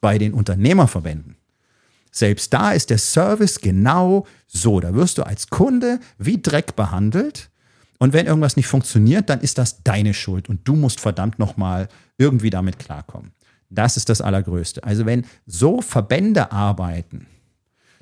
[0.00, 1.36] bei den Unternehmerverbänden.
[2.12, 4.78] Selbst da ist der Service genau so.
[4.78, 7.50] Da wirst du als Kunde wie Dreck behandelt
[7.98, 11.88] und wenn irgendwas nicht funktioniert, dann ist das deine Schuld und du musst verdammt nochmal
[12.18, 13.32] irgendwie damit klarkommen.
[13.70, 14.84] Das ist das Allergrößte.
[14.84, 17.26] Also wenn so Verbände arbeiten,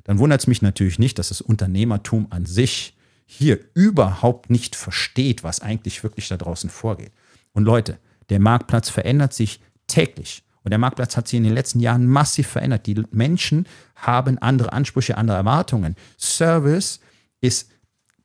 [0.03, 5.43] dann wundert es mich natürlich nicht, dass das Unternehmertum an sich hier überhaupt nicht versteht,
[5.43, 7.11] was eigentlich wirklich da draußen vorgeht.
[7.53, 7.97] Und Leute,
[8.29, 10.43] der Marktplatz verändert sich täglich.
[10.63, 12.85] Und der Marktplatz hat sich in den letzten Jahren massiv verändert.
[12.85, 15.95] Die Menschen haben andere Ansprüche, andere Erwartungen.
[16.19, 16.99] Service
[17.41, 17.71] ist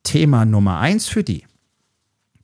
[0.03, 1.45] Thema Nummer eins für die.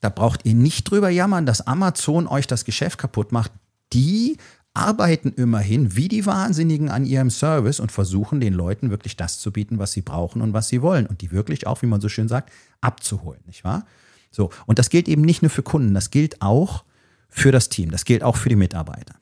[0.01, 3.53] Da braucht ihr nicht drüber jammern, dass Amazon euch das Geschäft kaputt macht.
[3.93, 4.37] Die
[4.75, 9.51] arbeiten immerhin wie die Wahnsinnigen an ihrem Service und versuchen den Leuten wirklich das zu
[9.51, 12.11] bieten, was sie brauchen und was sie wollen und die wirklich auch, wie man so
[12.11, 13.87] schön sagt, abzuholen, nicht wahr?
[14.31, 14.51] So.
[14.67, 16.85] Und das gilt eben nicht nur für Kunden, das gilt auch
[17.31, 19.15] für das Team, das gilt auch für die Mitarbeiter.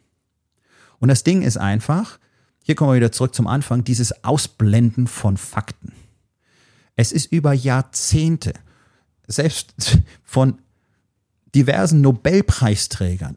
[0.99, 2.19] Und das Ding ist einfach,
[2.63, 5.93] hier kommen wir wieder zurück zum Anfang, dieses Ausblenden von Fakten.
[6.97, 8.55] Es ist über Jahrzehnte,
[9.27, 9.75] selbst
[10.23, 10.59] von
[11.55, 13.37] diversen Nobelpreisträgern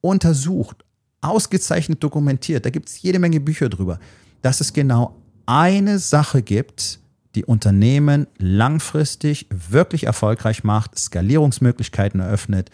[0.00, 0.84] untersucht,
[1.20, 3.98] ausgezeichnet dokumentiert, da gibt es jede Menge Bücher drüber,
[4.42, 7.00] dass es genau eine Sache gibt,
[7.34, 12.70] die Unternehmen langfristig wirklich erfolgreich macht, Skalierungsmöglichkeiten eröffnet,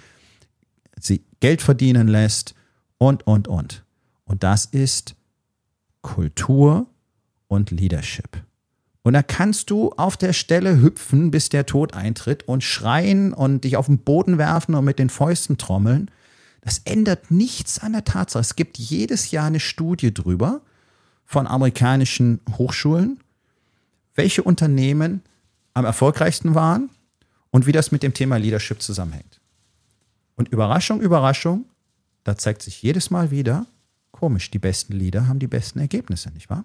[1.00, 2.54] sie Geld verdienen lässt
[2.98, 3.84] und, und, und.
[4.24, 5.16] Und das ist
[6.02, 6.86] Kultur
[7.48, 8.42] und Leadership.
[9.02, 13.64] Und da kannst du auf der Stelle hüpfen, bis der Tod eintritt und schreien und
[13.64, 16.10] dich auf den Boden werfen und mit den Fäusten trommeln.
[16.60, 18.40] Das ändert nichts an der Tatsache.
[18.40, 20.60] Es gibt jedes Jahr eine Studie drüber
[21.24, 23.18] von amerikanischen Hochschulen,
[24.14, 25.22] welche Unternehmen
[25.74, 26.90] am erfolgreichsten waren
[27.50, 29.40] und wie das mit dem Thema Leadership zusammenhängt.
[30.36, 31.64] Und Überraschung, Überraschung,
[32.22, 33.66] da zeigt sich jedes Mal wieder,
[34.12, 36.64] komisch, die besten Leader haben die besten Ergebnisse, nicht wahr?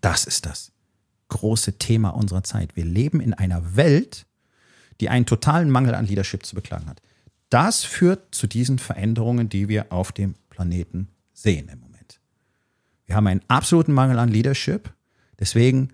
[0.00, 0.72] Das ist das
[1.28, 2.76] große Thema unserer Zeit.
[2.76, 4.26] Wir leben in einer Welt,
[5.00, 7.00] die einen totalen Mangel an Leadership zu beklagen hat.
[7.50, 12.20] Das führt zu diesen Veränderungen, die wir auf dem Planeten sehen im Moment.
[13.06, 14.92] Wir haben einen absoluten Mangel an Leadership.
[15.38, 15.90] Deswegen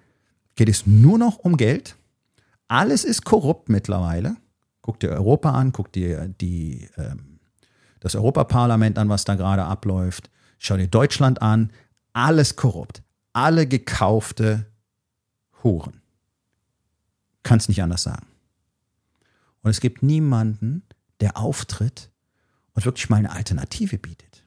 [0.56, 1.96] geht es nur noch um Geld.
[2.66, 4.36] Alles ist korrupt mittlerweile.
[4.80, 7.38] Guck dir Europa an, guck dir die, ähm,
[8.00, 10.30] das Europaparlament an, was da gerade abläuft.
[10.58, 11.70] Schau dir Deutschland an.
[12.12, 13.02] Alles korrupt
[13.34, 14.66] alle gekaufte
[15.62, 16.00] Huren.
[17.42, 18.26] Kann es nicht anders sagen.
[19.60, 20.82] Und es gibt niemanden,
[21.20, 22.10] der auftritt
[22.72, 24.44] und wirklich mal eine Alternative bietet.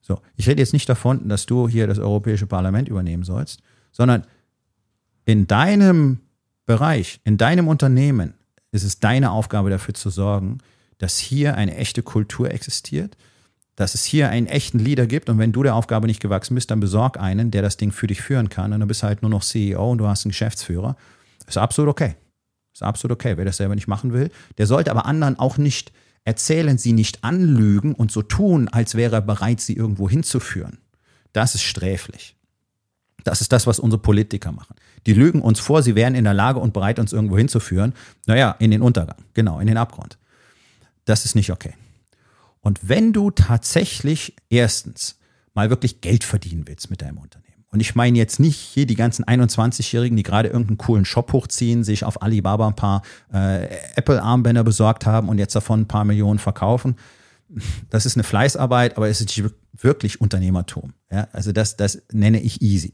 [0.00, 4.26] So, ich rede jetzt nicht davon, dass du hier das Europäische Parlament übernehmen sollst, sondern
[5.24, 6.20] in deinem
[6.66, 8.34] Bereich, in deinem Unternehmen
[8.70, 10.58] ist es deine Aufgabe dafür zu sorgen,
[10.98, 13.16] dass hier eine echte Kultur existiert,
[13.76, 16.70] dass es hier einen echten Leader gibt und wenn du der Aufgabe nicht gewachsen bist,
[16.70, 19.22] dann besorg einen, der das Ding für dich führen kann und dann bist du halt
[19.22, 20.96] nur noch CEO und du hast einen Geschäftsführer.
[21.46, 22.16] Ist absolut okay.
[22.72, 23.36] Ist absolut okay.
[23.36, 25.92] Wer das selber nicht machen will, der sollte aber anderen auch nicht
[26.24, 30.78] erzählen, sie nicht anlügen und so tun, als wäre er bereit, sie irgendwo hinzuführen.
[31.32, 32.36] Das ist sträflich.
[33.24, 34.76] Das ist das, was unsere Politiker machen.
[35.06, 37.94] Die lügen uns vor, sie wären in der Lage und bereit, uns irgendwo hinzuführen.
[38.26, 39.16] Naja, in den Untergang.
[39.32, 40.18] Genau, in den Abgrund.
[41.04, 41.74] Das ist nicht okay.
[42.64, 45.18] Und wenn du tatsächlich erstens
[45.52, 48.94] mal wirklich Geld verdienen willst mit deinem Unternehmen, und ich meine jetzt nicht hier die
[48.94, 54.64] ganzen 21-Jährigen, die gerade irgendeinen coolen Shop hochziehen, sich auf Alibaba ein paar äh, Apple-Armbänder
[54.64, 56.96] besorgt haben und jetzt davon ein paar Millionen verkaufen.
[57.90, 60.94] Das ist eine Fleißarbeit, aber es ist wirklich Unternehmertum.
[61.10, 61.28] Ja?
[61.32, 62.92] Also das, das nenne ich easy.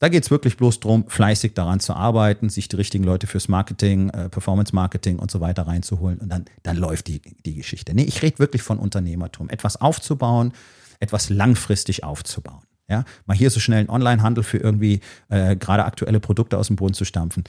[0.00, 3.48] Da geht es wirklich bloß darum, fleißig daran zu arbeiten, sich die richtigen Leute fürs
[3.48, 7.94] Marketing, äh, Performance Marketing und so weiter reinzuholen und dann, dann läuft die, die Geschichte.
[7.94, 9.50] Nee, ich rede wirklich von Unternehmertum.
[9.50, 10.52] Etwas aufzubauen,
[11.00, 12.62] etwas langfristig aufzubauen.
[12.88, 16.76] Ja, mal hier so schnell einen Online-Handel für irgendwie äh, gerade aktuelle Produkte aus dem
[16.76, 17.44] Boden zu stampfen,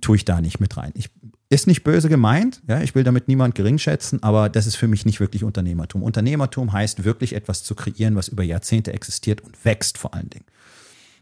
[0.00, 0.92] tue ich da nicht mit rein.
[0.94, 1.10] Ich,
[1.50, 5.04] ist nicht böse gemeint, ja, ich will damit niemand geringschätzen, aber das ist für mich
[5.04, 6.04] nicht wirklich Unternehmertum.
[6.04, 10.44] Unternehmertum heißt wirklich etwas zu kreieren, was über Jahrzehnte existiert und wächst vor allen Dingen.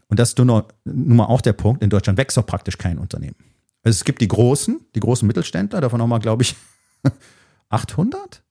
[0.09, 0.47] Und das ist nun
[0.85, 3.35] mal auch der Punkt, in Deutschland wächst doch praktisch kein Unternehmen.
[3.83, 6.55] Also es gibt die großen, die großen Mittelständler, davon haben wir, glaube ich,
[7.69, 8.43] 800?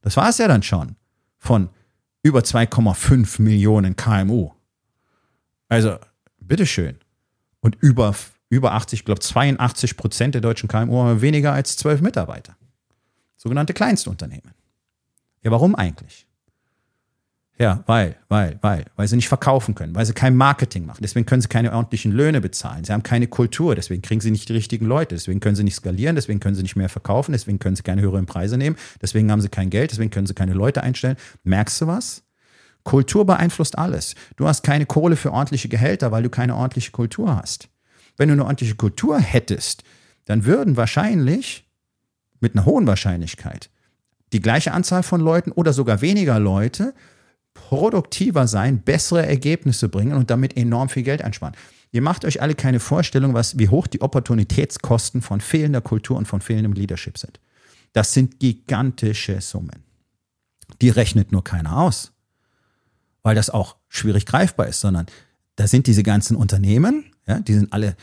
[0.00, 0.96] Das war es ja dann schon.
[1.38, 1.68] Von
[2.22, 4.50] über 2,5 Millionen KMU.
[5.68, 5.98] Also,
[6.38, 6.98] bitteschön.
[7.60, 8.14] Und über,
[8.48, 12.56] über 80, ich glaube 82 Prozent der deutschen KMU haben weniger als 12 Mitarbeiter.
[13.36, 14.52] Sogenannte Kleinstunternehmen.
[15.42, 16.26] Ja, warum eigentlich?
[17.60, 21.00] Ja, weil, weil, weil, weil sie nicht verkaufen können, weil sie kein Marketing machen.
[21.02, 22.84] Deswegen können sie keine ordentlichen Löhne bezahlen.
[22.84, 25.14] Sie haben keine Kultur, deswegen kriegen sie nicht die richtigen Leute.
[25.14, 28.00] Deswegen können sie nicht skalieren, deswegen können sie nicht mehr verkaufen, deswegen können sie keine
[28.00, 31.18] höheren Preise nehmen, deswegen haben sie kein Geld, deswegen können sie keine Leute einstellen.
[31.44, 32.22] Merkst du was?
[32.82, 34.14] Kultur beeinflusst alles.
[34.36, 37.68] Du hast keine Kohle für ordentliche Gehälter, weil du keine ordentliche Kultur hast.
[38.16, 39.84] Wenn du eine ordentliche Kultur hättest,
[40.24, 41.68] dann würden wahrscheinlich,
[42.40, 43.68] mit einer hohen Wahrscheinlichkeit,
[44.32, 46.94] die gleiche Anzahl von Leuten oder sogar weniger Leute
[47.68, 51.54] produktiver sein, bessere Ergebnisse bringen und damit enorm viel Geld einsparen.
[51.92, 56.26] Ihr macht euch alle keine Vorstellung, was, wie hoch die Opportunitätskosten von fehlender Kultur und
[56.26, 57.40] von fehlendem Leadership sind.
[57.92, 59.84] Das sind gigantische Summen.
[60.80, 62.12] Die rechnet nur keiner aus,
[63.22, 65.06] weil das auch schwierig greifbar ist, sondern
[65.56, 67.96] da sind diese ganzen Unternehmen, ja, die sind alle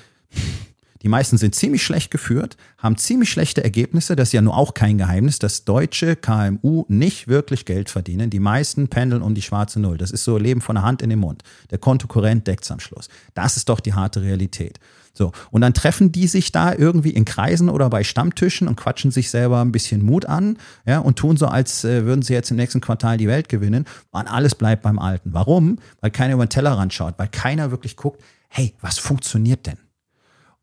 [1.01, 4.15] die meisten sind ziemlich schlecht geführt, haben ziemlich schlechte Ergebnisse.
[4.15, 8.29] Das ist ja nur auch kein Geheimnis, dass deutsche KMU nicht wirklich Geld verdienen.
[8.29, 9.97] Die meisten pendeln um die schwarze Null.
[9.97, 11.43] Das ist so Leben von der Hand in den Mund.
[11.71, 13.10] Der Kontokorrent deckt es am Schluss.
[13.33, 14.79] Das ist doch die harte Realität.
[15.17, 15.31] So.
[15.49, 19.31] Und dann treffen die sich da irgendwie in Kreisen oder bei Stammtischen und quatschen sich
[19.31, 22.57] selber ein bisschen Mut an, ja, und tun so, als äh, würden sie jetzt im
[22.57, 23.86] nächsten Quartal die Welt gewinnen.
[24.12, 25.33] Und alles bleibt beim Alten.
[25.33, 25.79] Warum?
[26.01, 29.77] Weil keiner über den Tellerrand schaut, weil keiner wirklich guckt, hey, was funktioniert denn?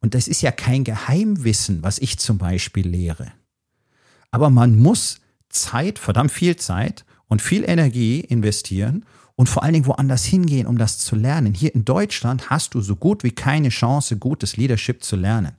[0.05, 3.33] Und das ist ja kein Geheimwissen, was ich zum Beispiel lehre.
[4.33, 9.87] Aber man muss Zeit, verdammt viel Zeit und viel Energie investieren und vor allen Dingen
[9.87, 11.55] woanders hingehen, um das zu lernen.
[11.55, 15.57] Hier in Deutschland hast du so gut wie keine Chance, gutes Leadership zu lernen.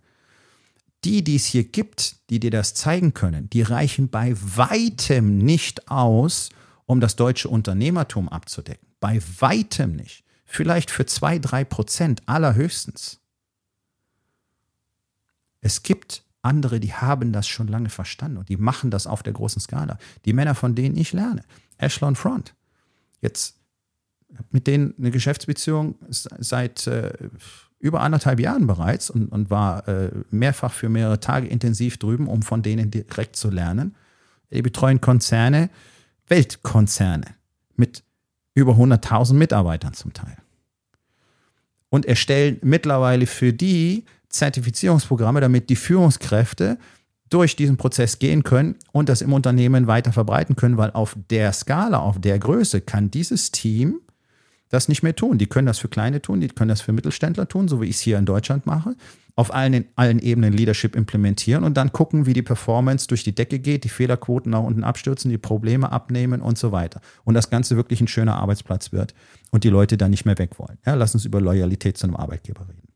[1.06, 5.90] Die, die es hier gibt, die dir das zeigen können, die reichen bei weitem nicht
[5.90, 6.50] aus,
[6.86, 8.90] um das deutsche Unternehmertum abzudecken.
[9.00, 10.24] Bei weitem nicht.
[10.46, 13.22] Vielleicht für zwei, drei Prozent allerhöchstens.
[15.66, 19.34] Es gibt andere, die haben das schon lange verstanden und die machen das auf der
[19.34, 19.98] großen Skala.
[20.26, 21.42] Die Männer, von denen ich lerne.
[21.80, 22.54] Ashlon Front.
[23.20, 23.56] Jetzt
[24.52, 27.14] mit denen eine Geschäftsbeziehung seit äh,
[27.80, 32.44] über anderthalb Jahren bereits und, und war äh, mehrfach für mehrere Tage intensiv drüben, um
[32.44, 33.96] von denen direkt zu lernen.
[34.52, 35.72] Die betreuen Konzerne,
[36.28, 37.26] Weltkonzerne
[37.76, 38.04] mit
[38.54, 40.38] über 100.000 Mitarbeitern zum Teil.
[41.90, 46.78] Und erstellen mittlerweile für die Zertifizierungsprogramme, damit die Führungskräfte
[47.30, 51.52] durch diesen Prozess gehen können und das im Unternehmen weiter verbreiten können, weil auf der
[51.54, 54.00] Skala, auf der Größe kann dieses Team
[54.70, 55.38] das nicht mehr tun.
[55.38, 57.96] Die können das für Kleine tun, die können das für Mittelständler tun, so wie ich
[57.96, 58.96] es hier in Deutschland mache.
[59.36, 63.60] Auf allen, allen Ebenen Leadership implementieren und dann gucken, wie die Performance durch die Decke
[63.60, 67.02] geht, die Fehlerquoten nach unten abstürzen, die Probleme abnehmen und so weiter.
[67.26, 69.14] Und das Ganze wirklich ein schöner Arbeitsplatz wird
[69.52, 70.78] und die Leute dann nicht mehr weg wollen.
[70.86, 72.95] Ja, lass uns über Loyalität zu einem Arbeitgeber reden.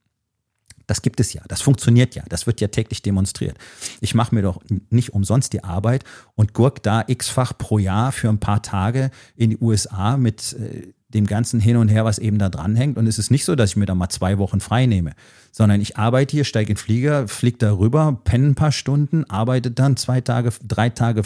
[0.90, 3.56] Das gibt es ja, das funktioniert ja, das wird ja täglich demonstriert.
[4.02, 8.28] Ich mache mir doch nicht umsonst die Arbeit und gurk da x-fach pro Jahr für
[8.28, 12.40] ein paar Tage in die USA mit äh, dem ganzen Hin und Her, was eben
[12.40, 12.98] da dranhängt.
[12.98, 15.12] Und es ist nicht so, dass ich mir da mal zwei Wochen frei nehme,
[15.52, 19.26] sondern ich arbeite hier, steige in den Flieger, fliege da rüber, penne ein paar Stunden,
[19.30, 21.22] arbeite dann zwei Tage, drei Tage,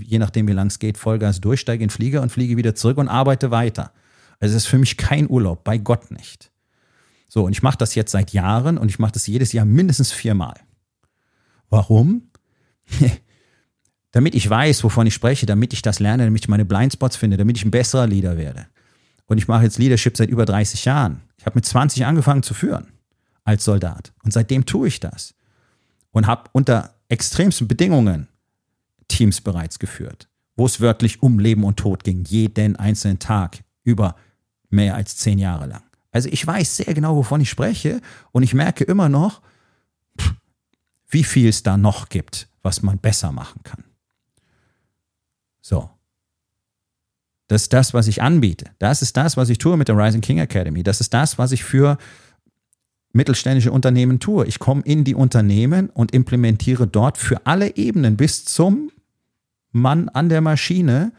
[0.00, 2.76] je nachdem wie lang es geht, Vollgas durch, steige in den Flieger und fliege wieder
[2.76, 3.90] zurück und arbeite weiter.
[4.38, 6.52] Also es ist für mich kein Urlaub, bei Gott nicht.
[7.28, 10.12] So, und ich mache das jetzt seit Jahren und ich mache das jedes Jahr mindestens
[10.12, 10.58] viermal.
[11.68, 12.30] Warum?
[14.12, 17.36] damit ich weiß, wovon ich spreche, damit ich das lerne, damit ich meine Blindspots finde,
[17.36, 18.66] damit ich ein besserer Leader werde.
[19.26, 21.20] Und ich mache jetzt Leadership seit über 30 Jahren.
[21.36, 22.88] Ich habe mit 20 angefangen zu führen
[23.44, 24.12] als Soldat.
[24.24, 25.34] Und seitdem tue ich das.
[26.10, 28.28] Und habe unter extremsten Bedingungen
[29.08, 34.16] Teams bereits geführt, wo es wirklich um Leben und Tod ging, jeden einzelnen Tag über
[34.70, 35.82] mehr als zehn Jahre lang.
[36.18, 38.00] Also ich weiß sehr genau, wovon ich spreche
[38.32, 39.40] und ich merke immer noch,
[41.08, 43.84] wie viel es da noch gibt, was man besser machen kann.
[45.60, 45.88] So.
[47.46, 48.64] Das ist das, was ich anbiete.
[48.80, 50.82] Das ist das, was ich tue mit der Rising King Academy.
[50.82, 51.98] Das ist das, was ich für
[53.12, 54.44] mittelständische Unternehmen tue.
[54.46, 58.90] Ich komme in die Unternehmen und implementiere dort für alle Ebenen bis zum
[59.70, 61.12] Mann an der Maschine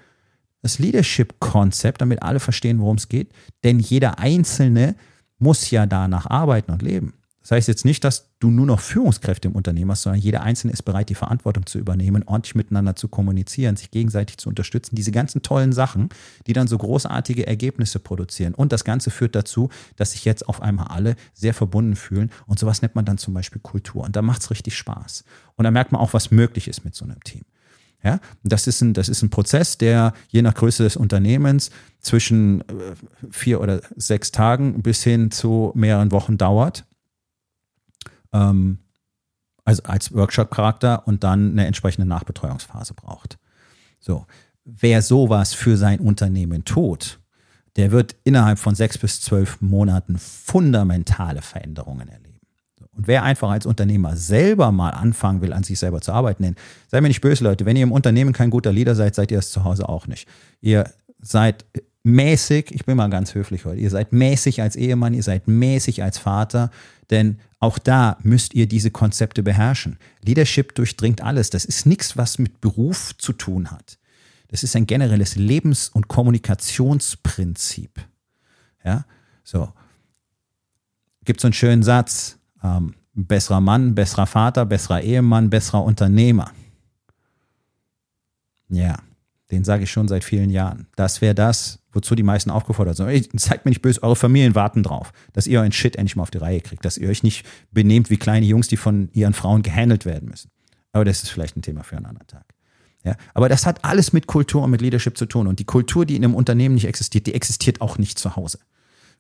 [0.62, 3.32] das Leadership-Konzept, damit alle verstehen, worum es geht.
[3.64, 4.96] Denn jeder Einzelne
[5.38, 7.14] muss ja danach arbeiten und leben.
[7.42, 10.72] Das heißt jetzt nicht, dass du nur noch Führungskräfte im Unternehmen hast, sondern jeder Einzelne
[10.72, 14.96] ist bereit, die Verantwortung zu übernehmen, ordentlich miteinander zu kommunizieren, sich gegenseitig zu unterstützen.
[14.96, 16.10] Diese ganzen tollen Sachen,
[16.46, 18.54] die dann so großartige Ergebnisse produzieren.
[18.54, 22.30] Und das Ganze führt dazu, dass sich jetzt auf einmal alle sehr verbunden fühlen.
[22.46, 24.04] Und sowas nennt man dann zum Beispiel Kultur.
[24.04, 25.24] Und da macht es richtig Spaß.
[25.56, 27.46] Und da merkt man auch, was möglich ist mit so einem Team.
[28.04, 32.62] Ja, das ist ein, das ist ein Prozess, der je nach Größe des Unternehmens zwischen
[32.62, 32.96] äh,
[33.30, 36.86] vier oder sechs Tagen bis hin zu mehreren Wochen dauert
[38.34, 38.80] ähm,
[39.66, 43.38] also als Workshop-Charakter und dann eine entsprechende Nachbetreuungsphase braucht.
[44.00, 44.26] So,
[44.64, 47.20] wer sowas für sein Unternehmen tut,
[47.76, 52.29] der wird innerhalb von sechs bis zwölf Monaten fundamentale Veränderungen erleben.
[53.00, 56.56] Und wer einfach als Unternehmer selber mal anfangen will, an sich selber zu arbeiten, denn
[56.90, 59.40] seid mir nicht böse, Leute, wenn ihr im Unternehmen kein guter Leader seid, seid ihr
[59.40, 60.28] es zu Hause auch nicht.
[60.60, 60.84] Ihr
[61.22, 61.64] seid
[62.04, 66.04] mäßig, ich bin mal ganz höflich heute, ihr seid mäßig als Ehemann, ihr seid mäßig
[66.04, 66.72] als Vater,
[67.10, 69.98] denn auch da müsst ihr diese Konzepte beherrschen.
[70.22, 71.50] Leadership durchdringt alles.
[71.50, 73.98] Das ist nichts, was mit Beruf zu tun hat.
[74.50, 77.92] Das ist ein generelles Lebens- und Kommunikationsprinzip.
[78.84, 79.06] Ja,
[79.46, 79.72] so.
[81.24, 82.39] Gibt so einen schönen Satz.
[82.64, 86.52] Ähm, besserer Mann, besserer Vater, besserer Ehemann, besserer Unternehmer.
[88.70, 88.98] Ja,
[89.52, 90.88] den sage ich schon seit vielen Jahren.
[90.96, 93.08] Das wäre das, wozu die meisten aufgefordert sind.
[93.08, 96.24] Ey, seid mir nicht böse, eure Familien warten drauf, dass ihr euren Shit endlich mal
[96.24, 99.34] auf die Reihe kriegt, dass ihr euch nicht benehmt wie kleine Jungs, die von ihren
[99.34, 100.52] Frauen gehandelt werden müssen.
[100.92, 102.46] Aber das ist vielleicht ein Thema für einen anderen Tag.
[103.04, 105.48] Ja, aber das hat alles mit Kultur und mit Leadership zu tun.
[105.48, 108.60] Und die Kultur, die in einem Unternehmen nicht existiert, die existiert auch nicht zu Hause.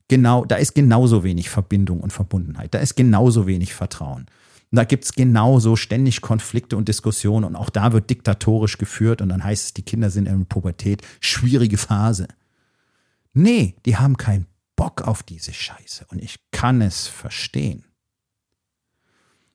[0.09, 2.73] Genau, da ist genauso wenig Verbindung und Verbundenheit.
[2.73, 4.25] Da ist genauso wenig Vertrauen.
[4.71, 9.29] Und da gibt's genauso ständig Konflikte und Diskussionen und auch da wird diktatorisch geführt und
[9.29, 12.27] dann heißt es, die Kinder sind in der Pubertät, schwierige Phase.
[13.33, 17.85] Nee, die haben keinen Bock auf diese Scheiße und ich kann es verstehen.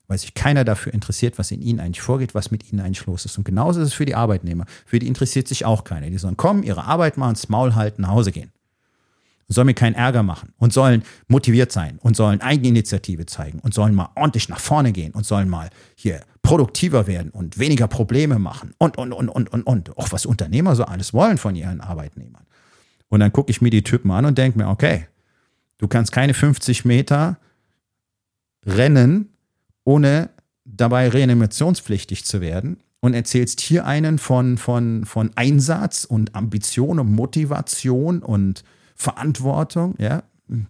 [0.06, 3.24] Weil sich keiner dafür interessiert, was in ihnen eigentlich vorgeht, was mit ihnen eigentlich los
[3.24, 3.38] ist.
[3.38, 4.66] Und genauso ist es für die Arbeitnehmer.
[4.84, 6.10] Für die interessiert sich auch keiner.
[6.10, 8.53] Die sollen kommen, ihre Arbeit machen, ins Maul halten, nach Hause gehen
[9.48, 13.94] sollen mir keinen Ärger machen und sollen motiviert sein und sollen Eigeninitiative zeigen und sollen
[13.94, 18.74] mal ordentlich nach vorne gehen und sollen mal hier produktiver werden und weniger Probleme machen
[18.78, 19.98] und, und, und, und, und, und.
[19.98, 22.44] Auch was Unternehmer so alles wollen von ihren Arbeitnehmern.
[23.08, 25.06] Und dann gucke ich mir die Typen an und denke mir, okay,
[25.78, 27.38] du kannst keine 50 Meter
[28.66, 29.30] rennen,
[29.84, 30.30] ohne
[30.64, 37.12] dabei reanimationspflichtig zu werden und erzählst hier einen von, von, von Einsatz und Ambition und
[37.12, 40.22] Motivation und Verantwortung, ja,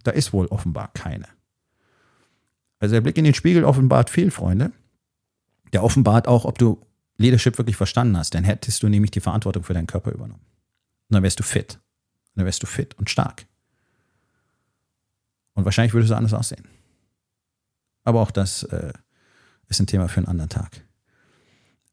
[0.03, 1.27] da ist wohl offenbar keine.
[2.79, 4.71] Also der Blick in den Spiegel offenbart viel, Freunde.
[5.73, 6.81] Der offenbart auch, ob du
[7.17, 8.33] Leadership wirklich verstanden hast.
[8.35, 10.45] Dann hättest du nämlich die Verantwortung für deinen Körper übernommen.
[11.09, 11.75] Und dann wärst du fit.
[11.75, 13.45] Und dann wärst du fit und stark.
[15.53, 16.67] Und wahrscheinlich würdest du anders aussehen.
[18.03, 18.93] Aber auch das äh,
[19.67, 20.85] ist ein Thema für einen anderen Tag.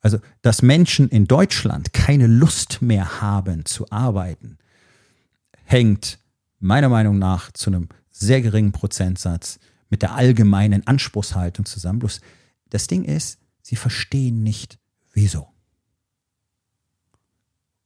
[0.00, 4.58] Also, dass Menschen in Deutschland keine Lust mehr haben zu arbeiten,
[5.64, 6.18] hängt
[6.62, 9.58] meiner Meinung nach zu einem sehr geringen Prozentsatz
[9.90, 11.98] mit der allgemeinen Anspruchshaltung zusammen.
[11.98, 12.20] Bloß
[12.70, 14.78] das Ding ist, sie verstehen nicht,
[15.12, 15.48] wieso.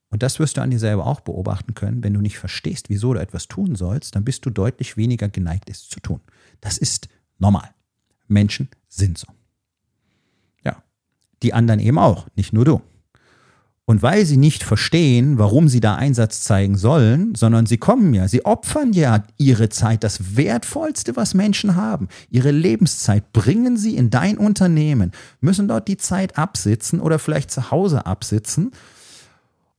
[0.08, 2.04] Und das wirst du an dir selber auch beobachten können.
[2.04, 5.68] Wenn du nicht verstehst, wieso du etwas tun sollst, dann bist du deutlich weniger geneigt,
[5.68, 6.20] es zu tun.
[6.60, 7.08] Das ist
[7.38, 7.74] normal.
[8.28, 9.26] Menschen sind so.
[10.64, 10.82] Ja.
[11.42, 12.82] Die anderen eben auch, nicht nur du.
[13.88, 18.26] Und weil sie nicht verstehen, warum sie da Einsatz zeigen sollen, sondern sie kommen ja,
[18.26, 24.10] sie opfern ja ihre Zeit, das Wertvollste, was Menschen haben, ihre Lebenszeit, bringen sie in
[24.10, 28.72] dein Unternehmen, müssen dort die Zeit absitzen oder vielleicht zu Hause absitzen.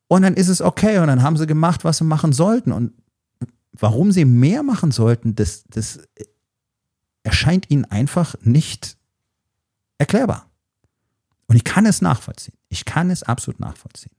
[0.07, 2.71] Und dann ist es okay und dann haben sie gemacht, was sie machen sollten.
[2.71, 2.93] Und
[3.73, 5.99] warum sie mehr machen sollten, das, das
[7.23, 8.95] erscheint ihnen einfach nicht
[9.97, 10.46] erklärbar.
[11.47, 12.57] Und ich kann es nachvollziehen.
[12.69, 14.11] Ich kann es absolut nachvollziehen.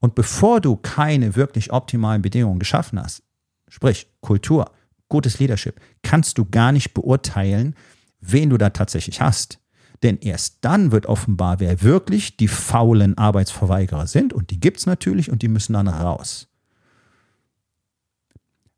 [0.00, 3.22] Und bevor du keine wirklich optimalen Bedingungen geschaffen hast,
[3.68, 4.70] sprich Kultur,
[5.08, 7.74] gutes Leadership, kannst du gar nicht beurteilen,
[8.20, 9.58] wen du da tatsächlich hast.
[10.02, 14.32] Denn erst dann wird offenbar, wer wirklich die faulen Arbeitsverweigerer sind.
[14.32, 16.48] Und die gibt es natürlich und die müssen dann raus.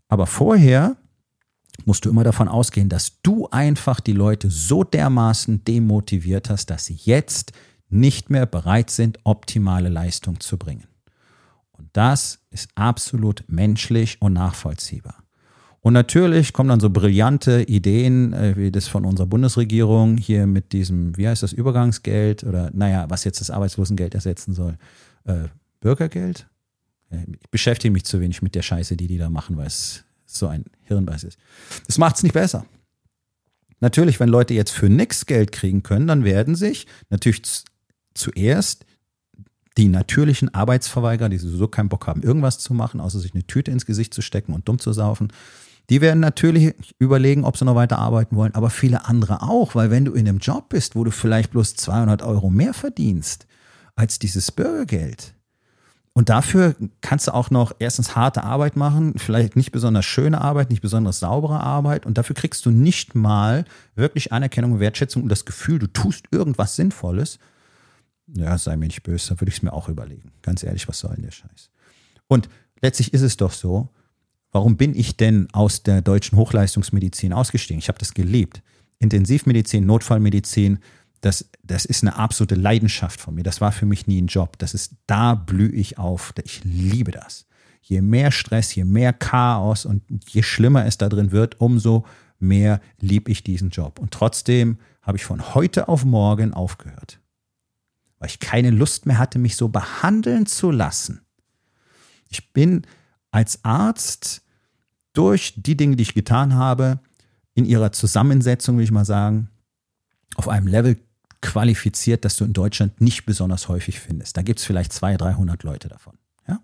[0.08, 0.96] Aber vorher
[1.84, 6.86] musst du immer davon ausgehen, dass du einfach die Leute so dermaßen demotiviert hast, dass
[6.86, 7.52] sie jetzt
[7.88, 10.86] nicht mehr bereit sind, optimale Leistung zu bringen.
[11.72, 15.24] Und das ist absolut menschlich und nachvollziehbar.
[15.80, 20.72] Und natürlich kommen dann so brillante Ideen, äh, wie das von unserer Bundesregierung hier mit
[20.72, 24.76] diesem, wie heißt das, Übergangsgeld oder naja, was jetzt das Arbeitslosengeld ersetzen soll.
[25.24, 25.44] Äh,
[25.80, 26.48] Bürgergeld?
[27.10, 30.46] Ich beschäftige mich zu wenig mit der Scheiße, die die da machen, weil es so
[30.46, 31.38] ein Hirnbeiß ist.
[31.86, 32.66] Das macht es nicht besser.
[33.80, 37.42] Natürlich, wenn Leute jetzt für nichts Geld kriegen können, dann werden sich natürlich
[38.14, 38.84] zuerst
[39.76, 43.70] die natürlichen Arbeitsverweigerer, die sowieso keinen Bock haben, irgendwas zu machen, außer sich eine Tüte
[43.70, 45.32] ins Gesicht zu stecken und dumm zu saufen,
[45.88, 49.90] die werden natürlich überlegen, ob sie noch weiter arbeiten wollen, aber viele andere auch, weil
[49.90, 53.46] wenn du in einem Job bist, wo du vielleicht bloß 200 Euro mehr verdienst
[53.94, 55.34] als dieses Bürgergeld,
[56.18, 60.68] und dafür kannst du auch noch erstens harte Arbeit machen, vielleicht nicht besonders schöne Arbeit,
[60.68, 62.06] nicht besonders saubere Arbeit.
[62.06, 66.74] Und dafür kriegst du nicht mal wirklich Anerkennung, Wertschätzung und das Gefühl, du tust irgendwas
[66.74, 67.38] Sinnvolles.
[68.34, 70.32] Ja, sei mir nicht böse, da würde ich es mir auch überlegen.
[70.42, 71.70] Ganz ehrlich, was soll denn der Scheiß?
[72.26, 72.48] Und
[72.82, 73.88] letztlich ist es doch so,
[74.50, 77.78] warum bin ich denn aus der deutschen Hochleistungsmedizin ausgestiegen?
[77.78, 78.60] Ich habe das gelebt.
[78.98, 80.80] Intensivmedizin, Notfallmedizin,
[81.20, 83.42] das, das ist eine absolute Leidenschaft von mir.
[83.42, 84.58] Das war für mich nie ein Job.
[84.58, 86.32] Das ist, da blühe ich auf.
[86.44, 87.46] Ich liebe das.
[87.82, 92.04] Je mehr Stress, je mehr Chaos und je schlimmer es da drin wird, umso
[92.38, 93.98] mehr liebe ich diesen Job.
[93.98, 97.20] Und trotzdem habe ich von heute auf morgen aufgehört.
[98.18, 101.22] Weil ich keine Lust mehr hatte, mich so behandeln zu lassen.
[102.28, 102.82] Ich bin
[103.30, 104.42] als Arzt
[105.14, 107.00] durch die Dinge, die ich getan habe,
[107.54, 109.48] in ihrer Zusammensetzung, will ich mal sagen,
[110.36, 110.96] auf einem Level
[111.40, 114.36] qualifiziert, dass du in Deutschland nicht besonders häufig findest.
[114.36, 116.14] Da gibt es vielleicht 200, 300 Leute davon.
[116.46, 116.58] Ja?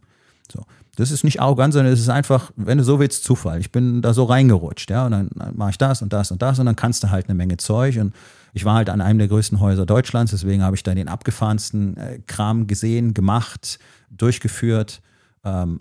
[0.52, 0.64] So.
[0.96, 3.58] Das ist nicht arrogant, sondern es ist einfach, wenn du so willst, Zufall.
[3.58, 6.58] Ich bin da so reingerutscht, ja, und dann mache ich das und das und das
[6.58, 7.98] und dann kannst du halt eine Menge Zeug.
[7.98, 8.14] Und
[8.52, 11.96] ich war halt an einem der größten Häuser Deutschlands, deswegen habe ich da den abgefahrensten
[11.96, 15.02] äh, Kram gesehen, gemacht, durchgeführt.
[15.42, 15.80] Ähm,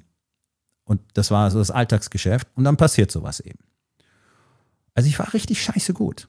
[0.86, 2.48] und das war so das Alltagsgeschäft.
[2.56, 3.60] Und dann passiert sowas eben.
[4.96, 6.28] Also ich war richtig scheiße gut.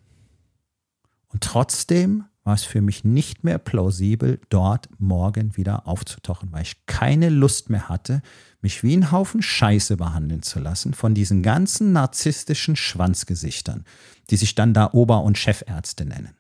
[1.29, 6.85] Und trotzdem war es für mich nicht mehr plausibel, dort morgen wieder aufzutauchen, weil ich
[6.87, 8.23] keine Lust mehr hatte,
[8.61, 13.85] mich wie ein Haufen Scheiße behandeln zu lassen von diesen ganzen narzisstischen Schwanzgesichtern,
[14.31, 16.35] die sich dann da Ober- und Chefärzte nennen.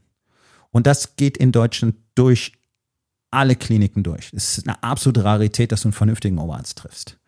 [0.71, 2.53] Und das geht in Deutschland durch
[3.31, 4.33] alle Kliniken durch.
[4.33, 7.19] Es ist eine absolute Rarität, dass du einen vernünftigen Oberarzt triffst.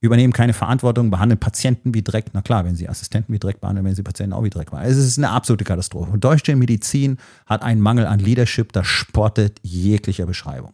[0.00, 2.26] Übernehmen keine Verantwortung, behandeln Patienten wie Dreck.
[2.32, 4.92] Na klar, wenn sie Assistenten wie Dreck behandeln, wenn sie Patienten auch wie Dreck behandeln.
[4.92, 6.10] Es ist eine absolute Katastrophe.
[6.10, 10.72] Und deutsche Medizin hat einen Mangel an Leadership, das spottet jeglicher Beschreibung.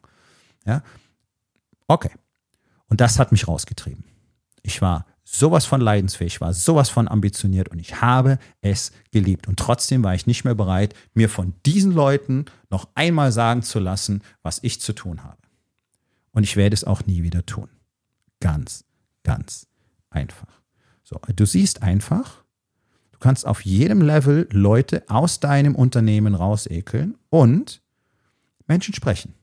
[0.64, 0.82] Ja?
[1.88, 2.10] Okay.
[2.88, 4.04] Und das hat mich rausgetrieben.
[4.62, 9.48] Ich war sowas von leidensfähig, war sowas von ambitioniert und ich habe es geliebt.
[9.48, 13.80] Und trotzdem war ich nicht mehr bereit, mir von diesen Leuten noch einmal sagen zu
[13.80, 15.38] lassen, was ich zu tun habe.
[16.30, 17.68] Und ich werde es auch nie wieder tun.
[18.40, 18.84] Ganz,
[19.26, 19.66] ganz
[20.08, 20.62] einfach.
[21.02, 22.44] So, du siehst einfach,
[23.10, 27.82] du kannst auf jedem Level Leute aus deinem Unternehmen rausekeln und
[28.68, 29.34] Menschen sprechen.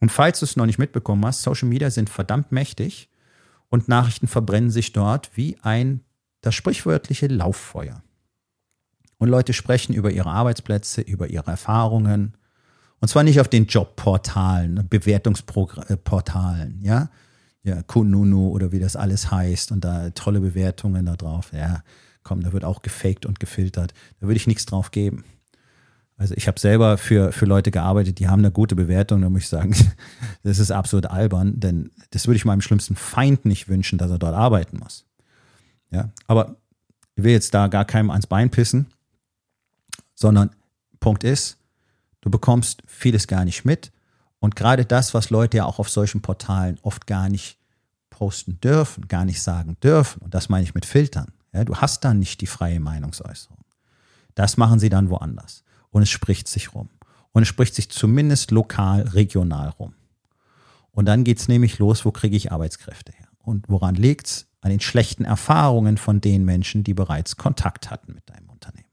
[0.00, 3.10] Und falls du es noch nicht mitbekommen hast, Social Media sind verdammt mächtig
[3.68, 6.02] und Nachrichten verbrennen sich dort wie ein,
[6.40, 8.04] das sprichwörtliche Lauffeuer.
[9.18, 12.36] Und Leute sprechen über ihre Arbeitsplätze, über ihre Erfahrungen.
[13.00, 17.10] Und zwar nicht auf den Jobportalen, Bewertungsportalen, ja.
[17.66, 21.50] Ja, Kununu oder wie das alles heißt und da tolle Bewertungen da drauf.
[21.52, 21.82] Ja,
[22.22, 23.92] komm, da wird auch gefaked und gefiltert.
[24.20, 25.24] Da würde ich nichts drauf geben.
[26.16, 29.42] Also ich habe selber für, für Leute gearbeitet, die haben eine gute Bewertung, da muss
[29.42, 29.74] ich sagen,
[30.44, 34.18] das ist absolut albern, denn das würde ich meinem schlimmsten Feind nicht wünschen, dass er
[34.18, 35.04] dort arbeiten muss.
[35.90, 36.54] Ja, aber
[37.16, 38.86] ich will jetzt da gar keinem ans Bein pissen,
[40.14, 40.50] sondern
[41.00, 41.58] Punkt ist,
[42.20, 43.90] du bekommst vieles gar nicht mit
[44.46, 47.58] und gerade das, was Leute ja auch auf solchen Portalen oft gar nicht
[48.10, 52.04] posten dürfen, gar nicht sagen dürfen, und das meine ich mit Filtern, ja, du hast
[52.04, 53.64] dann nicht die freie Meinungsäußerung.
[54.36, 56.90] Das machen sie dann woanders und es spricht sich rum.
[57.32, 59.94] Und es spricht sich zumindest lokal, regional rum.
[60.92, 63.26] Und dann geht es nämlich los, wo kriege ich Arbeitskräfte her?
[63.40, 64.46] Und woran liegt es?
[64.60, 68.86] An den schlechten Erfahrungen von den Menschen, die bereits Kontakt hatten mit deinem Unternehmen.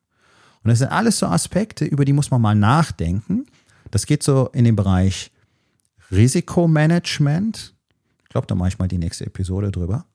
[0.64, 3.46] Und das sind alles so Aspekte, über die muss man mal nachdenken.
[3.92, 5.32] Das geht so in den Bereich
[6.14, 7.74] Risikomanagement.
[8.24, 10.06] Ich glaube, da mache ich mal die nächste Episode drüber.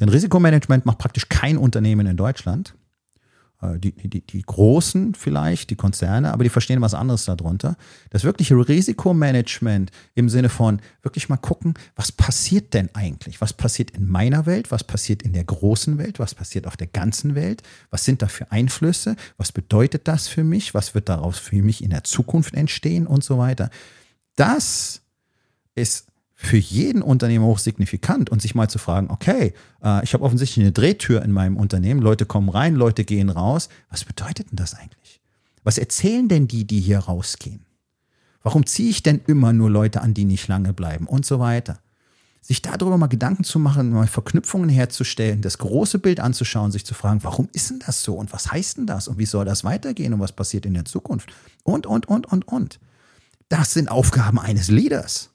[0.00, 2.74] Denn Risikomanagement macht praktisch kein Unternehmen in Deutschland.
[3.62, 7.76] Äh, die, die, die Großen vielleicht, die Konzerne, aber die verstehen was anderes darunter.
[8.10, 13.40] Das wirkliche Risikomanagement im Sinne von wirklich mal gucken, was passiert denn eigentlich?
[13.40, 14.70] Was passiert in meiner Welt?
[14.70, 16.18] Was passiert in der großen Welt?
[16.18, 17.62] Was passiert auf der ganzen Welt?
[17.90, 19.16] Was sind da für Einflüsse?
[19.36, 20.74] Was bedeutet das für mich?
[20.74, 23.70] Was wird daraus für mich in der Zukunft entstehen und so weiter?
[24.34, 25.01] Das
[25.74, 30.64] ist für jeden Unternehmer hochsignifikant und sich mal zu fragen, okay, äh, ich habe offensichtlich
[30.64, 33.68] eine Drehtür in meinem Unternehmen, Leute kommen rein, Leute gehen raus.
[33.90, 35.20] Was bedeutet denn das eigentlich?
[35.62, 37.64] Was erzählen denn die, die hier rausgehen?
[38.42, 41.78] Warum ziehe ich denn immer nur Leute an, die nicht lange bleiben und so weiter?
[42.40, 46.92] Sich darüber mal Gedanken zu machen, mal Verknüpfungen herzustellen, das große Bild anzuschauen, sich zu
[46.92, 49.62] fragen, warum ist denn das so und was heißt denn das und wie soll das
[49.62, 52.80] weitergehen und was passiert in der Zukunft und, und, und, und, und.
[53.48, 55.31] Das sind Aufgaben eines Leaders.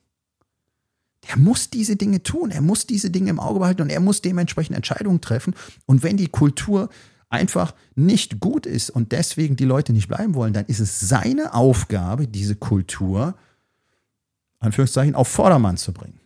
[1.27, 4.21] Er muss diese Dinge tun, er muss diese Dinge im Auge behalten und er muss
[4.21, 5.53] dementsprechend Entscheidungen treffen.
[5.85, 6.89] Und wenn die Kultur
[7.29, 11.53] einfach nicht gut ist und deswegen die Leute nicht bleiben wollen, dann ist es seine
[11.53, 13.35] Aufgabe, diese Kultur,
[14.59, 16.19] Anführungszeichen, auf Vordermann zu bringen.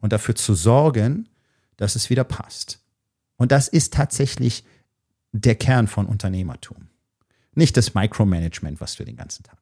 [0.00, 1.28] Und dafür zu sorgen,
[1.76, 2.80] dass es wieder passt.
[3.36, 4.64] Und das ist tatsächlich
[5.32, 6.88] der Kern von Unternehmertum.
[7.54, 9.61] Nicht das Micromanagement, was du den ganzen Tag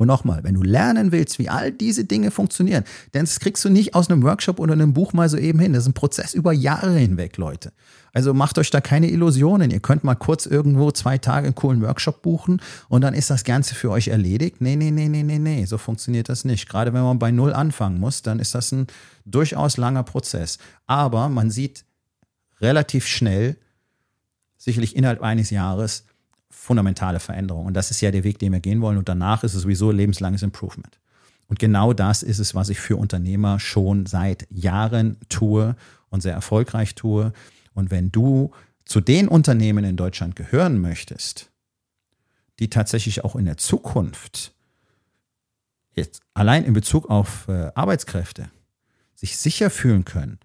[0.00, 3.68] und nochmal, wenn du lernen willst, wie all diese Dinge funktionieren, denn das kriegst du
[3.68, 5.74] nicht aus einem Workshop oder einem Buch mal so eben hin.
[5.74, 7.70] Das ist ein Prozess über Jahre hinweg, Leute.
[8.14, 9.70] Also macht euch da keine Illusionen.
[9.70, 13.44] Ihr könnt mal kurz irgendwo zwei Tage einen coolen Workshop buchen und dann ist das
[13.44, 14.62] Ganze für euch erledigt.
[14.62, 15.66] Nee, nee, nee, nee, nee, nee.
[15.66, 16.66] So funktioniert das nicht.
[16.66, 18.86] Gerade wenn man bei Null anfangen muss, dann ist das ein
[19.26, 20.56] durchaus langer Prozess.
[20.86, 21.84] Aber man sieht
[22.62, 23.58] relativ schnell,
[24.56, 26.04] sicherlich innerhalb eines Jahres,
[26.60, 27.64] fundamentale Veränderung.
[27.66, 28.98] Und das ist ja der Weg, den wir gehen wollen.
[28.98, 31.00] Und danach ist es sowieso lebenslanges Improvement.
[31.48, 35.74] Und genau das ist es, was ich für Unternehmer schon seit Jahren tue
[36.10, 37.32] und sehr erfolgreich tue.
[37.72, 38.50] Und wenn du
[38.84, 41.50] zu den Unternehmen in Deutschland gehören möchtest,
[42.58, 44.52] die tatsächlich auch in der Zukunft
[45.94, 48.50] jetzt allein in Bezug auf äh, Arbeitskräfte
[49.14, 50.38] sich sicher fühlen können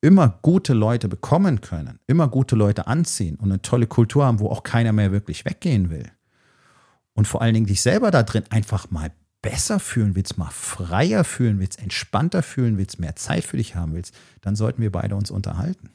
[0.00, 4.48] immer gute Leute bekommen können, immer gute Leute anziehen und eine tolle Kultur haben, wo
[4.48, 6.10] auch keiner mehr wirklich weggehen will.
[7.12, 9.10] Und vor allen Dingen dich selber da drin einfach mal
[9.42, 13.94] besser fühlen willst, mal freier fühlen willst, entspannter fühlen willst, mehr Zeit für dich haben
[13.94, 15.90] willst, dann sollten wir beide uns unterhalten.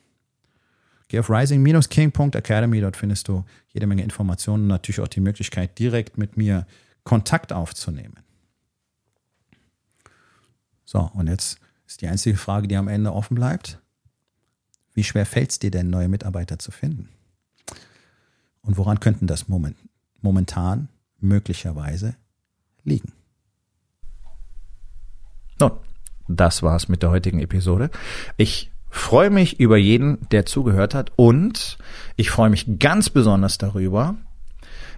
[1.07, 6.17] Geh auf rising-king.academy, dort findest du jede Menge Informationen und natürlich auch die Möglichkeit, direkt
[6.17, 6.65] mit mir
[7.03, 8.15] Kontakt aufzunehmen.
[10.83, 13.79] So, und jetzt ist die einzige Frage, die am Ende offen bleibt.
[14.95, 17.09] Wie schwer fällt es dir denn, neue Mitarbeiter zu finden?
[18.61, 19.77] Und woran könnten das moment,
[20.21, 20.87] momentan
[21.19, 22.15] möglicherweise
[22.83, 23.11] liegen?
[25.59, 25.71] Nun,
[26.27, 27.91] das war's mit der heutigen Episode.
[28.37, 31.77] Ich freue mich über jeden, der zugehört hat und
[32.15, 34.15] ich freue mich ganz besonders darüber,